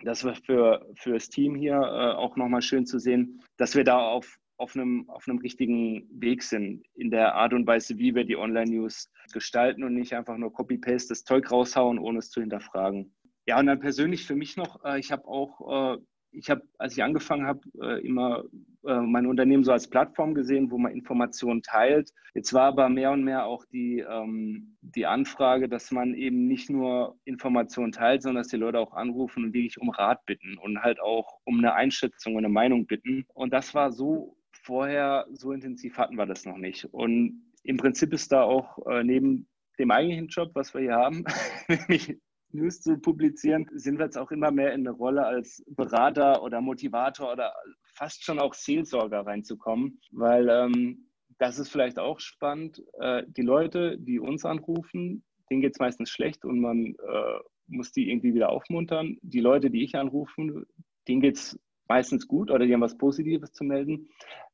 [0.00, 3.84] das war für, für das Team hier äh, auch nochmal schön zu sehen, dass wir
[3.84, 8.14] da auf auf einem, auf einem richtigen Weg sind in der Art und Weise, wie
[8.14, 12.40] wir die Online-News gestalten und nicht einfach nur Copy-Paste das Zeug raushauen, ohne es zu
[12.40, 13.14] hinterfragen.
[13.46, 15.98] Ja, und dann persönlich für mich noch, äh, ich habe auch, äh,
[16.32, 18.44] ich habe, als ich angefangen habe, äh, immer
[18.84, 22.10] mein Unternehmen so als Plattform gesehen, wo man Informationen teilt.
[22.32, 26.70] Jetzt war aber mehr und mehr auch die, ähm, die Anfrage, dass man eben nicht
[26.70, 30.80] nur Informationen teilt, sondern dass die Leute auch anrufen und wirklich um Rat bitten und
[30.80, 33.26] halt auch um eine Einschätzung und eine Meinung bitten.
[33.34, 34.37] Und das war so
[34.68, 36.84] vorher so intensiv hatten wir das noch nicht.
[36.92, 39.48] Und im Prinzip ist da auch äh, neben
[39.78, 41.24] dem eigentlichen Job, was wir hier haben,
[41.68, 42.18] nämlich
[42.52, 46.60] News zu publizieren, sind wir jetzt auch immer mehr in eine Rolle als Berater oder
[46.60, 47.54] Motivator oder
[47.94, 51.08] fast schon auch Seelsorger reinzukommen, weil ähm,
[51.38, 52.82] das ist vielleicht auch spannend.
[53.00, 57.38] Äh, die Leute, die uns anrufen, denen geht es meistens schlecht und man äh,
[57.68, 59.16] muss die irgendwie wieder aufmuntern.
[59.22, 60.66] Die Leute, die ich anrufe,
[61.06, 61.58] denen geht es
[61.88, 64.08] meistens gut oder die haben was Positives zu melden.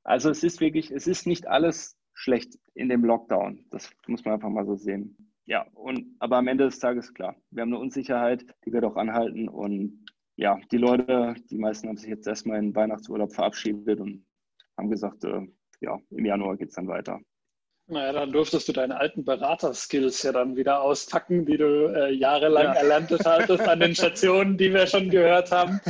[0.05, 3.65] Also es ist wirklich, es ist nicht alles schlecht in dem Lockdown.
[3.71, 5.17] Das muss man einfach mal so sehen.
[5.47, 8.97] Ja, und aber am Ende des Tages klar, wir haben eine Unsicherheit, die wird auch
[8.97, 14.27] anhalten und ja, die Leute, die meisten haben sich jetzt erstmal in Weihnachtsurlaub verabschiedet und
[14.77, 15.47] haben gesagt, äh,
[15.81, 17.21] ja, im Januar geht es dann weiter.
[17.87, 22.65] Naja, dann durftest du deine alten Beraterskills ja dann wieder auspacken, die du äh, jahrelang
[22.65, 22.73] ja.
[22.73, 25.81] erlernt hattest an den Stationen, die wir schon gehört haben.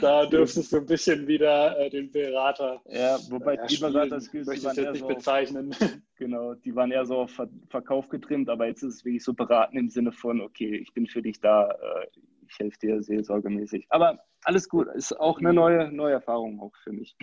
[0.00, 2.80] Da dürftest du ein bisschen wieder äh, den Berater.
[2.88, 5.76] Ja, wobei äh, die Beraterskills möchte ich jetzt nicht so bezeichnen.
[6.16, 9.34] genau, die waren eher so auf Ver Verkauf getrimmt, aber jetzt ist es wirklich so
[9.34, 12.06] beraten im Sinne von, okay, ich bin für dich da, äh,
[12.48, 13.86] ich helfe dir seelsorgemäßig.
[13.90, 17.14] Aber alles gut, ist auch eine neue, neue Erfahrung auch für mich.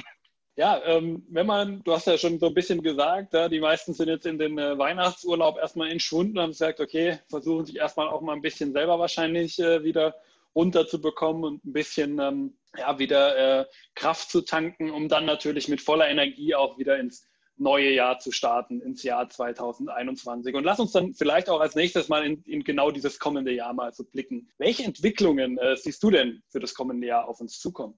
[0.60, 3.94] Ja, ähm, wenn man, du hast ja schon so ein bisschen gesagt, ja, die meisten
[3.94, 8.10] sind jetzt in den äh, Weihnachtsurlaub erstmal entschwunden und haben gesagt, okay, versuchen sich erstmal
[8.10, 10.16] auch mal ein bisschen selber wahrscheinlich äh, wieder
[10.54, 15.80] runterzubekommen und ein bisschen ähm, ja, wieder äh, Kraft zu tanken, um dann natürlich mit
[15.80, 20.56] voller Energie auch wieder ins neue Jahr zu starten, ins Jahr 2021.
[20.56, 23.72] Und lass uns dann vielleicht auch als nächstes mal in, in genau dieses kommende Jahr
[23.72, 24.50] mal so blicken.
[24.58, 27.98] Welche Entwicklungen äh, siehst du denn für das kommende Jahr auf uns zukommen?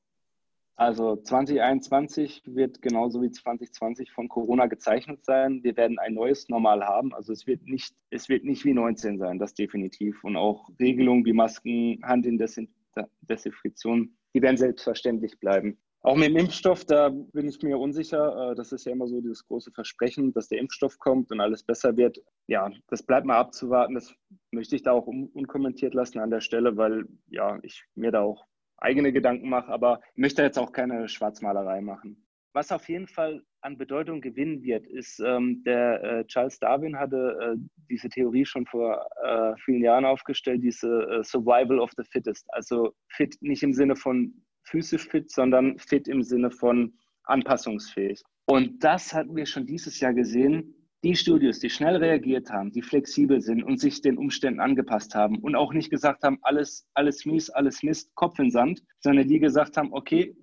[0.82, 5.64] Also 2021 wird genauso wie 2020 von Corona gezeichnet sein.
[5.64, 7.14] Wir werden ein neues Normal haben.
[7.14, 10.24] Also es wird nicht, es wird nicht wie 19 sein, das definitiv.
[10.24, 15.78] Und auch Regelungen wie Masken, Hand in Desinfektion, die werden selbstverständlich bleiben.
[16.02, 18.50] Auch mit dem Impfstoff, da bin ich mir unsicher.
[18.50, 21.62] Äh, das ist ja immer so dieses große Versprechen, dass der Impfstoff kommt und alles
[21.62, 22.18] besser wird.
[22.48, 23.94] Ja, das bleibt mal abzuwarten.
[23.94, 24.16] Das
[24.50, 28.48] möchte ich da auch unkommentiert lassen an der Stelle, weil ja, ich mir da auch
[28.82, 32.26] eigene Gedanken mache, aber möchte jetzt auch keine Schwarzmalerei machen.
[32.54, 37.38] Was auf jeden Fall an Bedeutung gewinnen wird, ist, ähm, der äh, Charles Darwin hatte
[37.40, 37.58] äh,
[37.90, 42.46] diese Theorie schon vor äh, vielen Jahren aufgestellt, diese äh, Survival of the Fittest.
[42.50, 48.22] Also fit nicht im Sinne von physisch fit, sondern fit im Sinne von anpassungsfähig.
[48.46, 50.76] Und das hatten wir schon dieses Jahr gesehen.
[51.04, 55.40] Die Studios, die schnell reagiert haben, die flexibel sind und sich den Umständen angepasst haben
[55.40, 59.40] und auch nicht gesagt haben, alles, alles mies, alles Mist, Kopf in Sand, sondern die
[59.40, 60.36] gesagt haben, okay,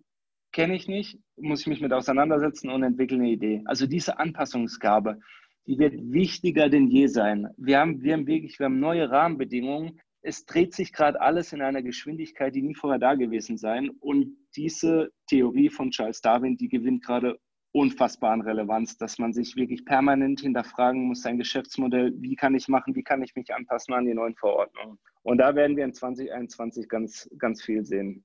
[0.53, 3.63] kenne ich nicht, muss ich mich mit auseinandersetzen und entwickle eine Idee.
[3.67, 5.21] Also diese Anpassungsgabe,
[5.69, 7.49] die wird wichtiger denn je sein.
[7.57, 11.63] Wir haben, wir haben wirklich, wir haben neue Rahmenbedingungen, es dreht sich gerade alles in
[11.63, 13.91] einer Geschwindigkeit, die nie vorher da gewesen sein.
[14.01, 17.39] Und diese Theorie von Charles Darwin, die gewinnt gerade
[17.73, 22.69] unfassbar an Relevanz, dass man sich wirklich permanent hinterfragen muss, sein Geschäftsmodell, wie kann ich
[22.69, 24.99] machen, wie kann ich mich anpassen an die neuen Verordnungen.
[25.23, 28.25] Und da werden wir in 2021 ganz, ganz viel sehen,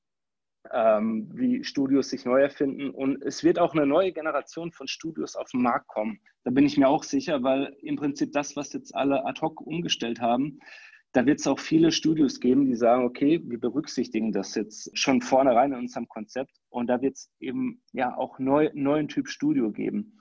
[0.72, 2.89] ähm, wie Studios sich neu erfinden.
[2.89, 6.20] Und es wird auch eine neue Generation von Studios auf den Markt kommen.
[6.46, 9.60] Da bin ich mir auch sicher, weil im Prinzip das, was jetzt alle ad hoc
[9.62, 10.60] umgestellt haben,
[11.14, 15.22] da wird es auch viele Studios geben, die sagen, okay, wir berücksichtigen das jetzt schon
[15.22, 19.72] vornherein in unserem Konzept und da wird es eben ja auch neu, neuen Typ Studio
[19.72, 20.20] geben.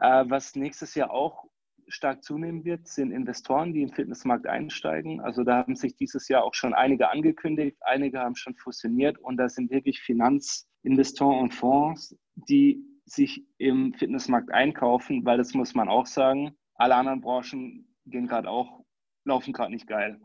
[0.00, 1.44] Äh, was nächstes Jahr auch
[1.88, 5.20] stark zunehmen wird, sind Investoren, die im Fitnessmarkt einsteigen.
[5.20, 9.36] Also da haben sich dieses Jahr auch schon einige angekündigt, einige haben schon fusioniert und
[9.36, 15.90] da sind wirklich Finanzinvestoren und Fonds, die sich im Fitnessmarkt einkaufen, weil das muss man
[15.90, 18.83] auch sagen, alle anderen Branchen gehen gerade auch
[19.24, 20.20] laufen gerade nicht geil.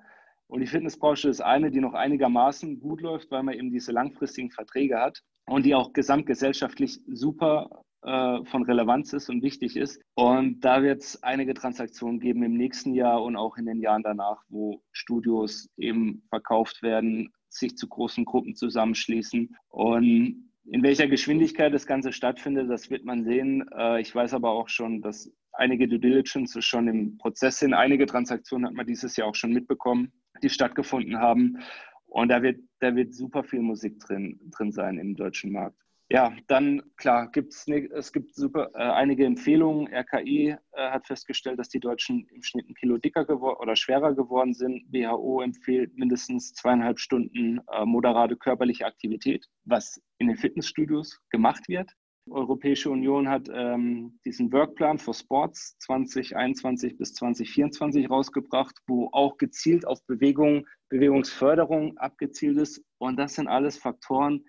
[0.48, 4.50] Und die Fitnessbranche ist eine, die noch einigermaßen gut läuft, weil man eben diese langfristigen
[4.50, 10.02] Verträge hat und die auch gesamtgesellschaftlich super äh, von Relevanz ist und wichtig ist.
[10.16, 14.04] Und da wird es einige Transaktionen geben im nächsten Jahr und auch in den Jahren
[14.04, 19.56] danach, wo Studios eben verkauft werden, sich zu großen Gruppen zusammenschließen.
[19.68, 23.66] Und in welcher Geschwindigkeit das Ganze stattfindet, das wird man sehen.
[23.76, 27.74] Äh, ich weiß aber auch schon, dass einige Due Diligence schon im Prozess sind.
[27.74, 30.12] Einige Transaktionen hat man dieses Jahr auch schon mitbekommen,
[30.44, 31.58] die stattgefunden haben.
[32.06, 35.78] Und da wird, da wird super viel Musik drin, drin sein im deutschen Markt.
[36.12, 39.88] Ja, dann klar, gibt's ne, es gibt super äh, einige Empfehlungen.
[39.94, 40.58] RKI äh,
[40.90, 44.92] hat festgestellt, dass die Deutschen im Schnitt ein Kilo dicker geworden oder schwerer geworden sind.
[44.92, 51.92] WHO empfiehlt mindestens zweieinhalb Stunden äh, moderate körperliche Aktivität, was in den Fitnessstudios gemacht wird.
[52.26, 59.38] Die Europäische Union hat ähm, diesen Workplan für Sports 2021 bis 2024 rausgebracht, wo auch
[59.38, 62.84] gezielt auf Bewegung, Bewegungsförderung abgezielt ist.
[62.98, 64.44] Und das sind alles Faktoren,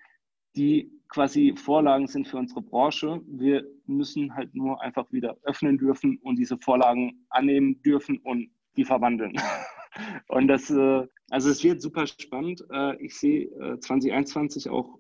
[0.57, 3.21] die quasi Vorlagen sind für unsere Branche.
[3.27, 8.85] Wir müssen halt nur einfach wieder öffnen dürfen und diese Vorlagen annehmen dürfen und die
[8.85, 9.37] verwandeln.
[10.29, 12.65] Und das, äh, also es wird super spannend.
[12.73, 14.97] Äh, ich sehe 2021 äh, auch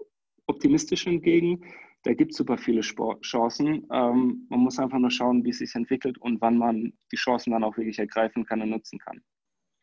[0.46, 1.64] optimistisch entgegen.
[2.02, 3.86] Da gibt es super viele Chancen.
[3.92, 7.52] Ähm, man muss einfach nur schauen, wie es sich entwickelt und wann man die Chancen
[7.52, 9.22] dann auch wirklich ergreifen kann und nutzen kann.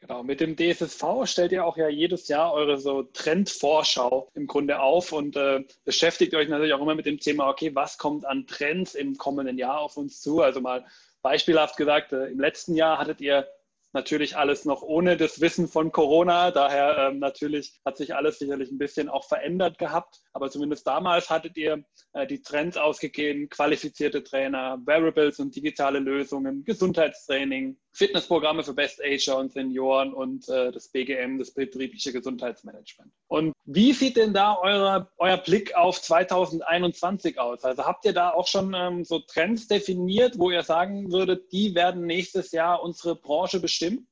[0.07, 4.79] Genau, mit dem DSSV stellt ihr auch ja jedes Jahr eure so Trendvorschau im Grunde
[4.79, 8.47] auf und äh, beschäftigt euch natürlich auch immer mit dem Thema, okay, was kommt an
[8.47, 10.41] Trends im kommenden Jahr auf uns zu?
[10.41, 10.85] Also mal
[11.21, 13.49] beispielhaft gesagt, äh, im letzten Jahr hattet ihr
[13.91, 16.51] natürlich alles noch ohne das Wissen von Corona.
[16.51, 20.21] Daher ähm, natürlich hat sich alles sicherlich ein bisschen auch verändert gehabt.
[20.33, 21.83] Aber zumindest damals hattet ihr
[22.13, 29.39] äh, die Trends ausgegeben, qualifizierte Trainer, Wearables und digitale Lösungen, Gesundheitstraining, Fitnessprogramme für Best Ager
[29.39, 33.11] und Senioren und äh, das BGM, das betriebliche Gesundheitsmanagement.
[33.27, 37.63] Und wie sieht denn da euer, euer Blick auf 2021 aus?
[37.63, 41.73] Also habt ihr da auch schon ähm, so Trends definiert, wo ihr sagen würdet, die
[41.73, 44.07] werden nächstes Jahr unsere Branche bestimmen?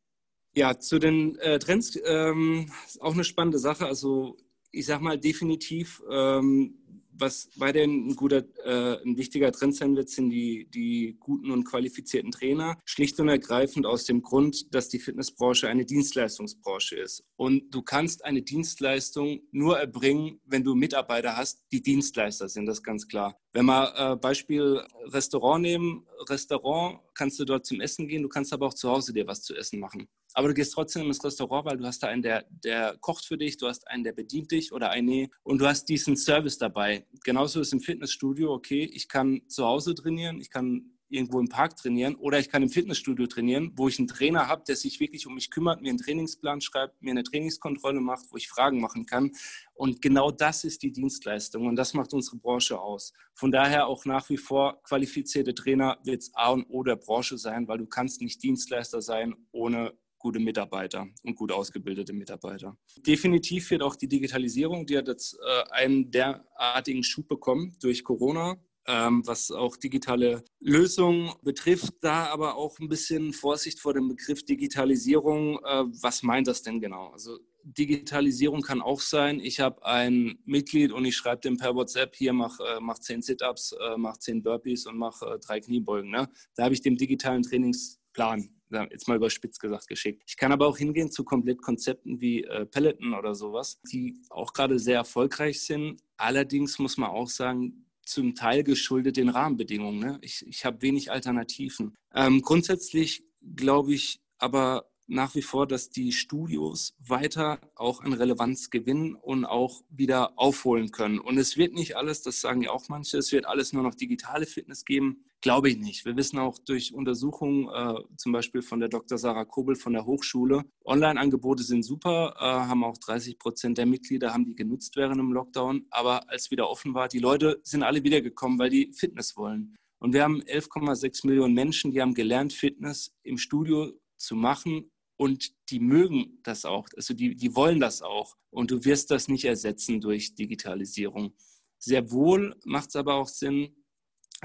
[0.55, 3.85] Ja, zu den äh, Trends ähm, ist auch eine spannende Sache.
[3.85, 4.35] Also
[4.71, 6.79] ich sage mal definitiv ähm,
[7.17, 11.63] was weiterhin ein guter, äh, ein wichtiger Trend sein wird, sind die, die guten und
[11.63, 12.77] qualifizierten Trainer.
[12.85, 17.23] Schlicht und ergreifend aus dem Grund, dass die Fitnessbranche eine Dienstleistungsbranche ist.
[17.35, 22.77] Und du kannst eine Dienstleistung nur erbringen, wenn du Mitarbeiter hast, die Dienstleister sind, das
[22.77, 23.39] ist ganz klar.
[23.55, 28.51] Wenn wir äh, Beispiel Restaurant nehmen, Restaurant kannst du dort zum Essen gehen, du kannst
[28.51, 30.09] aber auch zu Hause dir was zu essen machen.
[30.33, 33.37] Aber du gehst trotzdem ins Restaurant, weil du hast da einen, der, der kocht für
[33.37, 37.05] dich, du hast einen, der bedient dich oder eine und du hast diesen Service dabei.
[37.23, 41.75] Genauso ist im Fitnessstudio, okay, ich kann zu Hause trainieren, ich kann irgendwo im Park
[41.75, 45.27] trainieren oder ich kann im Fitnessstudio trainieren, wo ich einen Trainer habe, der sich wirklich
[45.27, 49.05] um mich kümmert, mir einen Trainingsplan schreibt, mir eine Trainingskontrolle macht, wo ich Fragen machen
[49.05, 49.31] kann.
[49.73, 53.13] Und genau das ist die Dienstleistung und das macht unsere Branche aus.
[53.33, 57.37] Von daher auch nach wie vor qualifizierte Trainer wird es A und O der Branche
[57.37, 59.93] sein, weil du kannst nicht Dienstleister sein ohne
[60.25, 62.75] gute Mitarbeiter und gut ausgebildete Mitarbeiter.
[63.05, 68.57] Definitiv wird auch die Digitalisierung, die hat jetzt äh, einen derartigen Schub bekommen durch Corona,
[68.87, 71.93] was auch digitale Lösungen betrifft.
[72.01, 75.59] Da aber auch ein bisschen Vorsicht vor dem Begriff Digitalisierung.
[75.63, 77.07] Äh, was meint das denn genau?
[77.07, 82.15] Also Digitalisierung kann auch sein, ich habe ein Mitglied und ich schreibe dem per WhatsApp,
[82.15, 86.11] hier mach, äh, mach 10 Sit-Ups, äh, mach 10 Burpees und mach drei Kniebeugen.
[86.11, 86.29] Ne?
[86.55, 88.55] Da habe ich dem digitalen Trainingsplan
[88.91, 90.23] jetzt mal überspitzt gesagt, geschickt.
[90.27, 94.79] Ich kann aber auch hingehen zu Komplettkonzepten wie äh, Peloton oder sowas, die auch gerade
[94.79, 96.01] sehr erfolgreich sind.
[96.17, 99.99] Allerdings muss man auch sagen, zum Teil geschuldet den Rahmenbedingungen.
[99.99, 100.17] Ne?
[100.21, 101.95] Ich, ich habe wenig Alternativen.
[102.13, 103.23] Ähm, grundsätzlich
[103.55, 109.45] glaube ich aber nach wie vor, dass die Studios weiter auch an Relevanz gewinnen und
[109.45, 111.19] auch wieder aufholen können.
[111.19, 113.95] Und es wird nicht alles, das sagen ja auch manche, es wird alles nur noch
[113.95, 115.23] digitale Fitness geben.
[115.45, 116.05] Glaube ich nicht.
[116.05, 119.19] Wir wissen auch durch Untersuchungen, äh, zum Beispiel von der Dr.
[119.19, 124.33] Sarah Kobel von der Hochschule, Online-Angebote sind super, äh, haben auch 30 Prozent der Mitglieder
[124.33, 125.85] haben die genutzt während dem Lockdown.
[125.91, 129.75] Aber als wieder offen war, die Leute sind alle wiedergekommen, weil die Fitness wollen.
[129.99, 135.53] Und wir haben 11,6 Millionen Menschen, die haben gelernt, Fitness im Studio zu machen und
[135.69, 138.35] die mögen das auch, also die, die wollen das auch.
[138.49, 141.35] Und du wirst das nicht ersetzen durch Digitalisierung.
[141.77, 143.84] Sehr wohl macht es aber auch Sinn,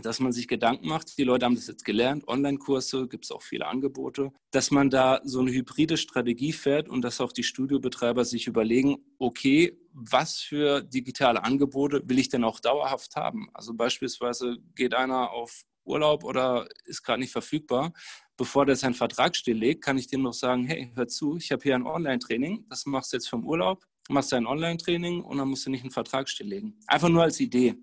[0.03, 1.18] dass man sich Gedanken macht.
[1.18, 5.20] Die Leute haben das jetzt gelernt, Online-Kurse, gibt es auch viele Angebote, dass man da
[5.24, 10.82] so eine hybride Strategie fährt und dass auch die Studiobetreiber sich überlegen, okay, was für
[10.82, 13.49] digitale Angebote will ich denn auch dauerhaft haben?
[13.53, 17.93] Also beispielsweise geht einer auf Urlaub oder ist gerade nicht verfügbar
[18.41, 21.62] bevor der seinen Vertrag stilllegt, kann ich dem noch sagen, hey, hör zu, ich habe
[21.62, 25.66] hier ein Online-Training, das machst du jetzt vom Urlaub, machst dein Online-Training und dann musst
[25.66, 26.80] du nicht einen Vertrag stilllegen.
[26.86, 27.76] Einfach nur als Idee.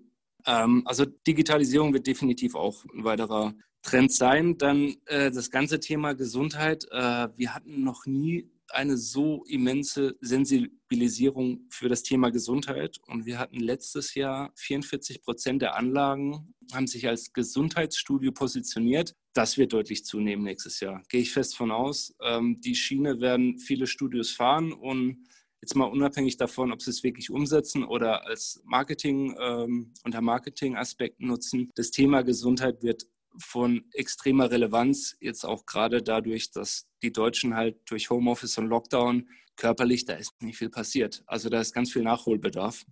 [0.48, 4.56] Ähm, also Digitalisierung wird definitiv auch ein weiterer Trend sein.
[4.58, 6.86] Dann äh, das ganze Thema Gesundheit.
[6.90, 12.98] Äh, wir hatten noch nie eine so immense Sensibilisierung für das Thema Gesundheit.
[13.06, 19.14] Und wir hatten letztes Jahr 44 Prozent der Anlagen haben sich als Gesundheitsstudio positioniert.
[19.32, 21.02] Das wird deutlich zunehmen nächstes Jahr.
[21.08, 22.14] Gehe ich fest von aus.
[22.22, 25.26] Ähm, die Schiene werden viele Studios fahren und
[25.60, 31.26] jetzt mal unabhängig davon, ob sie es wirklich umsetzen oder als Marketing ähm, unter Marketingaspekten
[31.26, 31.70] nutzen.
[31.74, 33.06] Das Thema Gesundheit wird
[33.40, 39.28] von extremer Relevanz, jetzt auch gerade dadurch, dass die Deutschen halt durch Homeoffice und Lockdown
[39.56, 41.22] körperlich, da ist nicht viel passiert.
[41.26, 42.84] Also da ist ganz viel Nachholbedarf.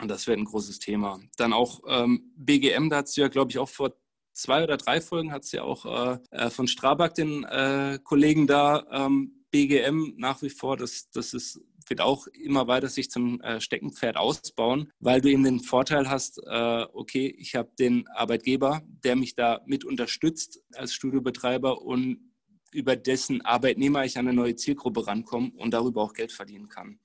[0.00, 1.20] Und das wird ein großes Thema.
[1.36, 3.96] Dann auch ähm, BGM, da hat es ja, glaube ich, auch vor
[4.32, 8.46] zwei oder drei Folgen hat es ja auch äh, äh, von Strabag, den äh, Kollegen
[8.46, 13.40] da, ähm, BGM nach wie vor, das, das ist wird auch immer weiter sich zum
[13.40, 18.82] äh, Steckenpferd ausbauen, weil du eben den Vorteil hast, äh, okay, ich habe den Arbeitgeber,
[19.04, 22.30] der mich da mit unterstützt als Studiobetreiber und
[22.72, 26.98] über dessen Arbeitnehmer ich an eine neue Zielgruppe rankomme und darüber auch Geld verdienen kann.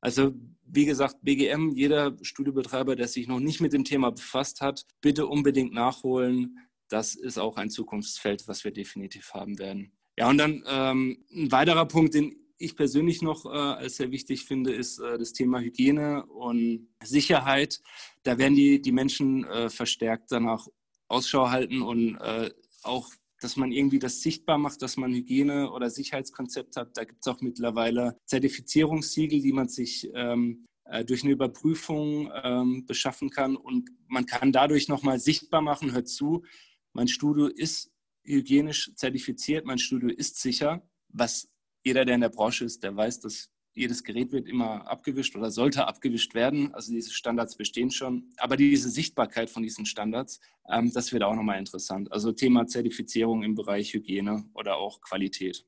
[0.00, 0.34] Also
[0.66, 5.26] wie gesagt, BGM, jeder Studiobetreiber, der sich noch nicht mit dem Thema befasst hat, bitte
[5.26, 6.58] unbedingt nachholen.
[6.88, 9.92] Das ist auch ein Zukunftsfeld, was wir definitiv haben werden.
[10.18, 14.44] Ja, und dann ähm, ein weiterer Punkt, den ich persönlich noch äh, als sehr wichtig
[14.44, 17.80] finde, ist äh, das Thema Hygiene und Sicherheit.
[18.22, 20.66] Da werden die, die Menschen äh, verstärkt danach
[21.08, 22.50] Ausschau halten und äh,
[22.82, 26.96] auch, dass man irgendwie das sichtbar macht, dass man Hygiene- oder Sicherheitskonzept hat.
[26.96, 32.86] Da gibt es auch mittlerweile Zertifizierungssiegel, die man sich ähm, äh, durch eine Überprüfung ähm,
[32.86, 36.44] beschaffen kann und man kann dadurch nochmal sichtbar machen, hört zu,
[36.92, 37.92] mein Studio ist
[38.24, 41.48] hygienisch zertifiziert, mein Studio ist sicher, was
[41.86, 45.52] jeder, der in der Branche ist, der weiß, dass jedes Gerät wird immer abgewischt oder
[45.52, 46.74] sollte abgewischt werden.
[46.74, 48.32] Also diese Standards bestehen schon.
[48.38, 52.10] Aber diese Sichtbarkeit von diesen Standards, ähm, das wird auch nochmal interessant.
[52.10, 55.64] Also Thema Zertifizierung im Bereich Hygiene oder auch Qualität.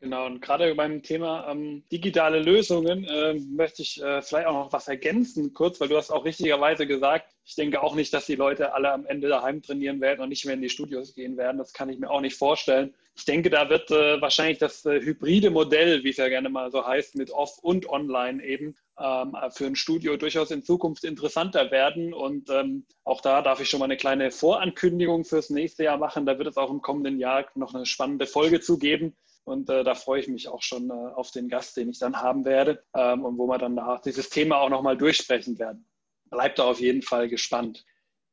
[0.00, 4.72] Genau, und gerade beim Thema ähm, digitale Lösungen äh, möchte ich äh, vielleicht auch noch
[4.72, 8.34] was ergänzen, kurz, weil du hast auch richtigerweise gesagt, ich denke auch nicht, dass die
[8.34, 11.58] Leute alle am Ende daheim trainieren werden und nicht mehr in die Studios gehen werden.
[11.58, 12.94] Das kann ich mir auch nicht vorstellen.
[13.16, 16.70] Ich denke, da wird äh, wahrscheinlich das äh, hybride Modell, wie es ja gerne mal
[16.70, 21.70] so heißt, mit Off und Online eben ähm, für ein Studio durchaus in Zukunft interessanter
[21.70, 22.12] werden.
[22.12, 26.26] Und ähm, auch da darf ich schon mal eine kleine Vorankündigung fürs nächste Jahr machen.
[26.26, 29.16] Da wird es auch im kommenden Jahr noch eine spannende Folge zu geben.
[29.44, 32.20] Und äh, da freue ich mich auch schon äh, auf den Gast, den ich dann
[32.20, 35.88] haben werde ähm, und wo wir dann nach dieses Thema auch nochmal durchsprechen werden.
[36.28, 37.84] Bleibt da auf jeden Fall gespannt.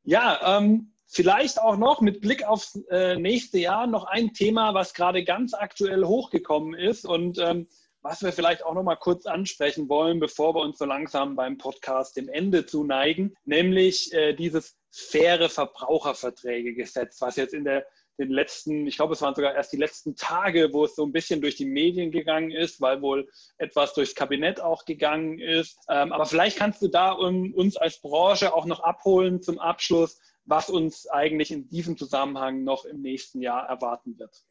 [0.04, 4.94] Ja, ähm, vielleicht auch noch mit Blick aufs äh, nächste Jahr noch ein Thema, was
[4.94, 7.68] gerade ganz aktuell hochgekommen ist und ähm,
[8.02, 11.58] was wir vielleicht auch noch mal kurz ansprechen wollen, bevor wir uns so langsam beim
[11.58, 17.86] Podcast dem Ende zuneigen, nämlich äh, dieses faire Verbraucherverträge-Gesetz, was jetzt in der
[18.20, 21.12] den letzten, ich glaube, es waren sogar erst die letzten Tage, wo es so ein
[21.12, 25.80] bisschen durch die Medien gegangen ist, weil wohl etwas durchs Kabinett auch gegangen ist.
[25.90, 30.70] Ähm, aber vielleicht kannst du da uns als Branche auch noch abholen zum Abschluss, was
[30.70, 34.44] uns eigentlich in diesem Zusammenhang noch im nächsten Jahr erwarten wird.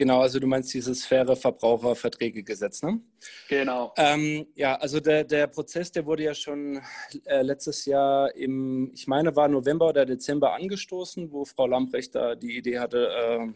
[0.00, 3.02] Genau, also du meinst dieses faire Verbraucherverträgegesetz, ne?
[3.50, 3.92] Genau.
[3.98, 6.80] Ähm, ja, also der, der Prozess, der wurde ja schon
[7.26, 12.34] äh, letztes Jahr im, ich meine, war November oder Dezember angestoßen, wo Frau Lamprecht da
[12.34, 13.48] die Idee hatte, äh,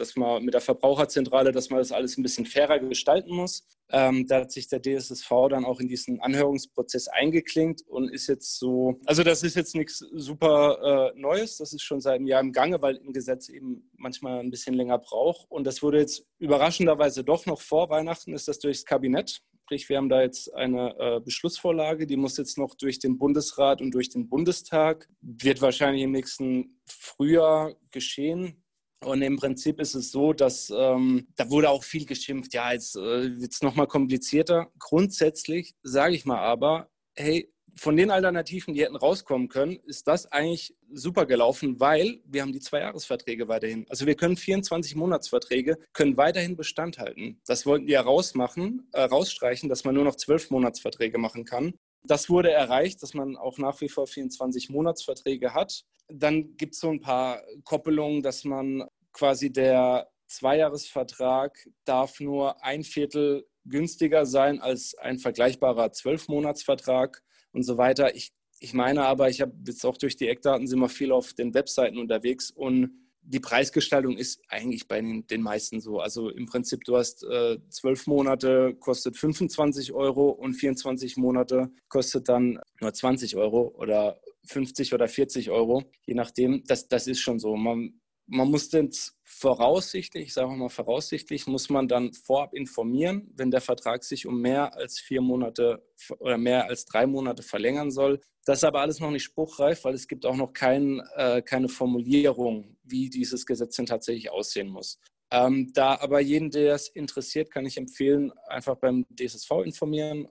[0.00, 3.66] dass man mit der Verbraucherzentrale, dass man das alles ein bisschen fairer gestalten muss.
[3.92, 8.58] Ähm, da hat sich der DSSV dann auch in diesen Anhörungsprozess eingeklinkt und ist jetzt
[8.58, 12.40] so, also das ist jetzt nichts super äh, Neues, das ist schon seit einem Jahr
[12.40, 15.50] im Gange, weil ein Gesetz eben manchmal ein bisschen länger braucht.
[15.50, 19.42] Und das wurde jetzt überraschenderweise doch noch vor Weihnachten, ist das durchs Kabinett.
[19.64, 23.80] Sprich, wir haben da jetzt eine äh, Beschlussvorlage, die muss jetzt noch durch den Bundesrat
[23.80, 28.64] und durch den Bundestag, wird wahrscheinlich im nächsten Frühjahr geschehen.
[29.02, 32.52] Und im Prinzip ist es so, dass ähm, da wurde auch viel geschimpft.
[32.52, 34.70] Ja, jetzt äh, wird es nochmal komplizierter.
[34.78, 40.26] Grundsätzlich sage ich mal aber, hey, von den Alternativen, die hätten rauskommen können, ist das
[40.26, 43.86] eigentlich super gelaufen, weil wir haben die Zwei-Jahres-Verträge weiterhin.
[43.88, 47.40] Also wir können 24 Monatsverträge, können weiterhin Bestand halten.
[47.46, 51.74] Das wollten die ja rausmachen, äh, rausstreichen, dass man nur noch 12 Monatsverträge machen kann.
[52.02, 55.84] Das wurde erreicht, dass man auch nach wie vor 24 Monatsverträge hat.
[56.08, 62.84] Dann gibt es so ein paar Koppelungen, dass man quasi der Zweijahresvertrag darf nur ein
[62.84, 67.22] Viertel günstiger sein als ein vergleichbarer Zwölfmonatsvertrag
[67.52, 68.14] und so weiter.
[68.14, 71.34] Ich, ich meine aber, ich habe jetzt auch durch die Eckdaten sind wir viel auf
[71.34, 76.00] den Webseiten unterwegs und die Preisgestaltung ist eigentlich bei den, den meisten so.
[76.00, 81.70] Also im Prinzip, du hast äh, zwölf äh, Monate, kostet 25 Euro und 24 Monate
[81.88, 86.64] kostet dann nur 20 Euro oder 50 oder 40 Euro, je nachdem.
[86.66, 87.56] Das, das ist schon so.
[87.56, 93.50] Man, man muss jetzt voraussichtlich, ich sage mal voraussichtlich, muss man dann vorab informieren, wenn
[93.50, 95.82] der Vertrag sich um mehr als vier Monate
[96.18, 98.20] oder mehr als drei Monate verlängern soll.
[98.44, 101.70] Das ist aber alles noch nicht spruchreif, weil es gibt auch noch kein, äh, keine
[101.70, 104.98] Formulierung, wie dieses Gesetz denn tatsächlich aussehen muss.
[105.30, 110.28] Ähm, da aber jeden, der es interessiert, kann ich empfehlen, einfach beim DSSV informieren.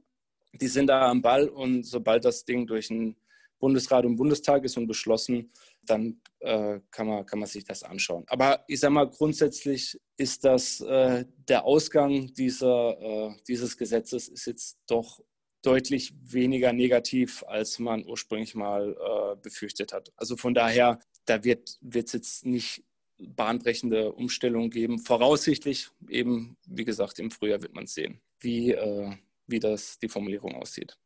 [0.54, 3.16] Die sind da am Ball und sobald das Ding durch den
[3.60, 5.52] Bundesrat und Bundestag ist und beschlossen,
[5.84, 8.24] dann äh, kann, man, kann man sich das anschauen.
[8.28, 14.46] Aber ich sage mal, grundsätzlich ist das äh, der Ausgang dieser, äh, dieses Gesetzes ist
[14.46, 15.22] jetzt doch
[15.62, 20.12] deutlich weniger negativ, als man ursprünglich mal äh, befürchtet hat.
[20.16, 22.84] Also von daher, da wird es jetzt nicht
[23.18, 25.00] bahnbrechende Umstellungen geben.
[25.00, 29.12] Voraussichtlich eben, wie gesagt, im Frühjahr wird man sehen, wie, äh,
[29.48, 30.98] wie das die Formulierung aussieht.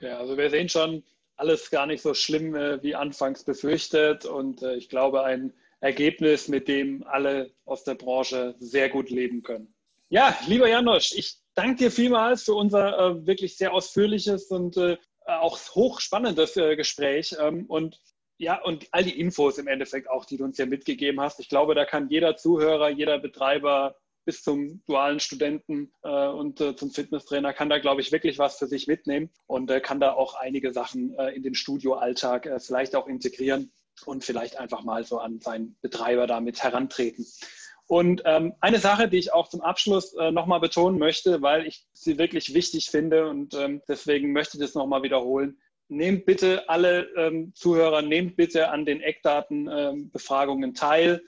[0.00, 1.04] Ja, also wir sehen schon,
[1.36, 4.24] alles gar nicht so schlimm äh, wie anfangs befürchtet.
[4.24, 9.42] Und äh, ich glaube, ein Ergebnis, mit dem alle aus der Branche sehr gut leben
[9.42, 9.74] können.
[10.08, 14.96] Ja, lieber Janosch, ich danke dir vielmals für unser äh, wirklich sehr ausführliches und äh,
[15.26, 17.36] auch hochspannendes äh, Gespräch.
[17.40, 18.00] Ähm, und
[18.38, 21.40] ja, und all die Infos im Endeffekt auch, die du uns ja mitgegeben hast.
[21.40, 23.96] Ich glaube, da kann jeder Zuhörer, jeder Betreiber
[24.26, 28.58] bis zum dualen Studenten äh, und äh, zum Fitnesstrainer kann da, glaube ich, wirklich was
[28.58, 32.60] für sich mitnehmen und äh, kann da auch einige Sachen äh, in den Studioalltag äh,
[32.60, 33.72] vielleicht auch integrieren
[34.04, 37.24] und vielleicht einfach mal so an seinen Betreiber damit herantreten.
[37.86, 41.86] Und ähm, eine Sache, die ich auch zum Abschluss äh, nochmal betonen möchte, weil ich
[41.92, 45.56] sie wirklich wichtig finde und ähm, deswegen möchte ich das nochmal wiederholen.
[45.88, 51.22] Nehmt bitte alle ähm, Zuhörer, nehmt bitte an den Eckdatenbefragungen teil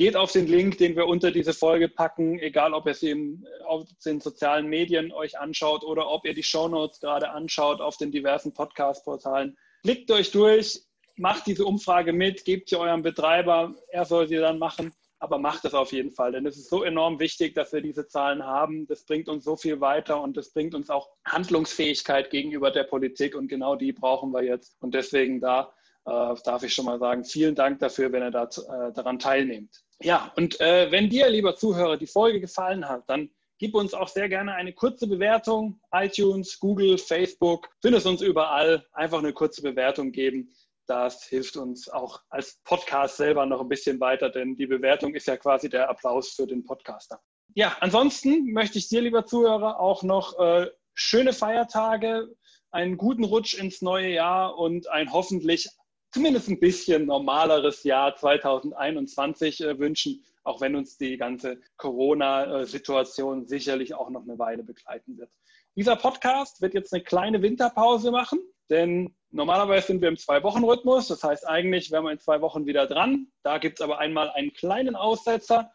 [0.00, 3.46] Geht auf den Link, den wir unter diese Folge packen, egal ob ihr sie im,
[3.66, 8.10] auf den sozialen Medien euch anschaut oder ob ihr die Shownotes gerade anschaut auf den
[8.10, 9.58] diversen Podcast-Portalen.
[9.82, 10.80] Klickt euch durch,
[11.16, 15.66] macht diese Umfrage mit, gebt sie eurem Betreiber, er soll sie dann machen, aber macht
[15.66, 18.86] es auf jeden Fall, denn es ist so enorm wichtig, dass wir diese Zahlen haben.
[18.86, 23.34] Das bringt uns so viel weiter und das bringt uns auch Handlungsfähigkeit gegenüber der Politik
[23.34, 24.78] und genau die brauchen wir jetzt.
[24.80, 25.74] Und deswegen da
[26.06, 29.82] äh, darf ich schon mal sagen, vielen Dank dafür, wenn ihr da, äh, daran teilnehmt.
[30.02, 34.08] Ja, und äh, wenn dir, lieber Zuhörer, die Folge gefallen hat, dann gib uns auch
[34.08, 35.80] sehr gerne eine kurze Bewertung.
[35.92, 38.86] iTunes, Google, Facebook, findest uns überall.
[38.92, 40.54] Einfach eine kurze Bewertung geben.
[40.86, 45.26] Das hilft uns auch als Podcast selber noch ein bisschen weiter, denn die Bewertung ist
[45.26, 47.20] ja quasi der Applaus für den Podcaster.
[47.54, 52.28] Ja, ansonsten möchte ich dir, lieber Zuhörer, auch noch äh, schöne Feiertage,
[52.70, 55.68] einen guten Rutsch ins neue Jahr und ein hoffentlich
[56.10, 63.94] zumindest ein bisschen normaleres Jahr 2021 äh, wünschen, auch wenn uns die ganze Corona-Situation sicherlich
[63.94, 65.30] auch noch eine Weile begleiten wird.
[65.76, 68.40] Dieser Podcast wird jetzt eine kleine Winterpause machen,
[68.70, 71.08] denn normalerweise sind wir im Zwei-Wochen-Rhythmus.
[71.08, 73.28] Das heißt, eigentlich wären wir in zwei Wochen wieder dran.
[73.42, 75.72] Da gibt es aber einmal einen kleinen Aussetzer.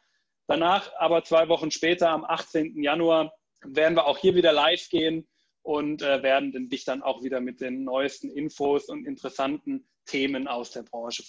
[0.47, 2.81] Danach, aber zwei Wochen später, am 18.
[2.83, 3.33] Januar,
[3.63, 5.27] werden wir auch hier wieder live gehen
[5.63, 10.71] und äh, werden dich dann auch wieder mit den neuesten Infos und interessanten Themen aus
[10.71, 11.23] der Branche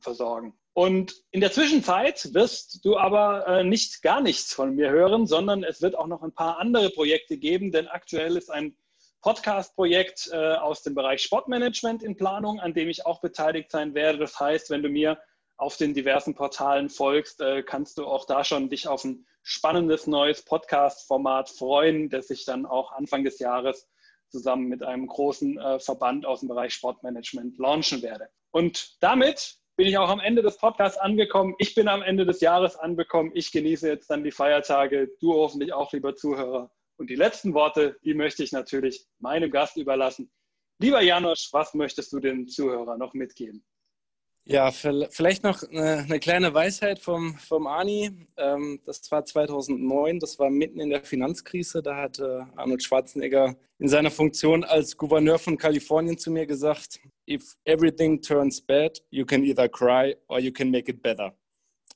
[0.00, 0.58] versorgen.
[0.72, 5.62] Und in der Zwischenzeit wirst du aber äh, nicht gar nichts von mir hören, sondern
[5.62, 8.76] es wird auch noch ein paar andere Projekte geben, denn aktuell ist ein
[9.20, 14.18] Podcast-Projekt äh, aus dem Bereich Sportmanagement in Planung, an dem ich auch beteiligt sein werde.
[14.18, 15.18] Das heißt, wenn du mir
[15.56, 20.06] auf den diversen Portalen folgst, äh, kannst du auch da schon dich auf ein spannendes
[20.06, 23.88] neues Podcast-Format freuen, das ich dann auch Anfang des Jahres
[24.34, 28.28] zusammen mit einem großen äh, Verband aus dem Bereich Sportmanagement launchen werde.
[28.50, 31.54] Und damit bin ich auch am Ende des Podcasts angekommen.
[31.58, 33.30] Ich bin am Ende des Jahres angekommen.
[33.34, 35.08] Ich genieße jetzt dann die Feiertage.
[35.20, 36.72] Du hoffentlich auch, lieber Zuhörer.
[36.96, 40.32] Und die letzten Worte, die möchte ich natürlich meinem Gast überlassen.
[40.80, 43.64] Lieber Janosch, was möchtest du den Zuhörern noch mitgeben?
[44.46, 48.10] Ja, vielleicht noch eine kleine Weisheit vom, vom Ani.
[48.36, 51.82] Ähm, das war 2009, das war mitten in der Finanzkrise.
[51.82, 57.56] Da hat Arnold Schwarzenegger in seiner Funktion als Gouverneur von Kalifornien zu mir gesagt, if
[57.64, 61.34] everything turns bad, you can either cry or you can make it better.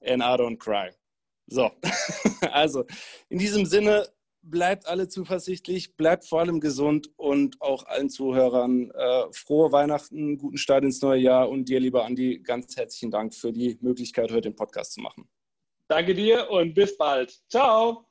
[0.01, 0.91] And I don't cry.
[1.49, 1.71] So,
[2.53, 2.85] also
[3.29, 4.07] in diesem Sinne,
[4.51, 10.59] bleibt alle zuversichtlich, bleibt vor allem gesund und auch allen Zuhörern äh, frohe Weihnachten, guten
[10.59, 14.43] Start ins neue Jahr und dir, lieber Andi, ganz herzlichen Dank für die Möglichkeit, heute
[14.43, 15.29] den Podcast zu machen.
[15.89, 17.41] Danke dir und bis bald.
[17.49, 18.08] Ciao.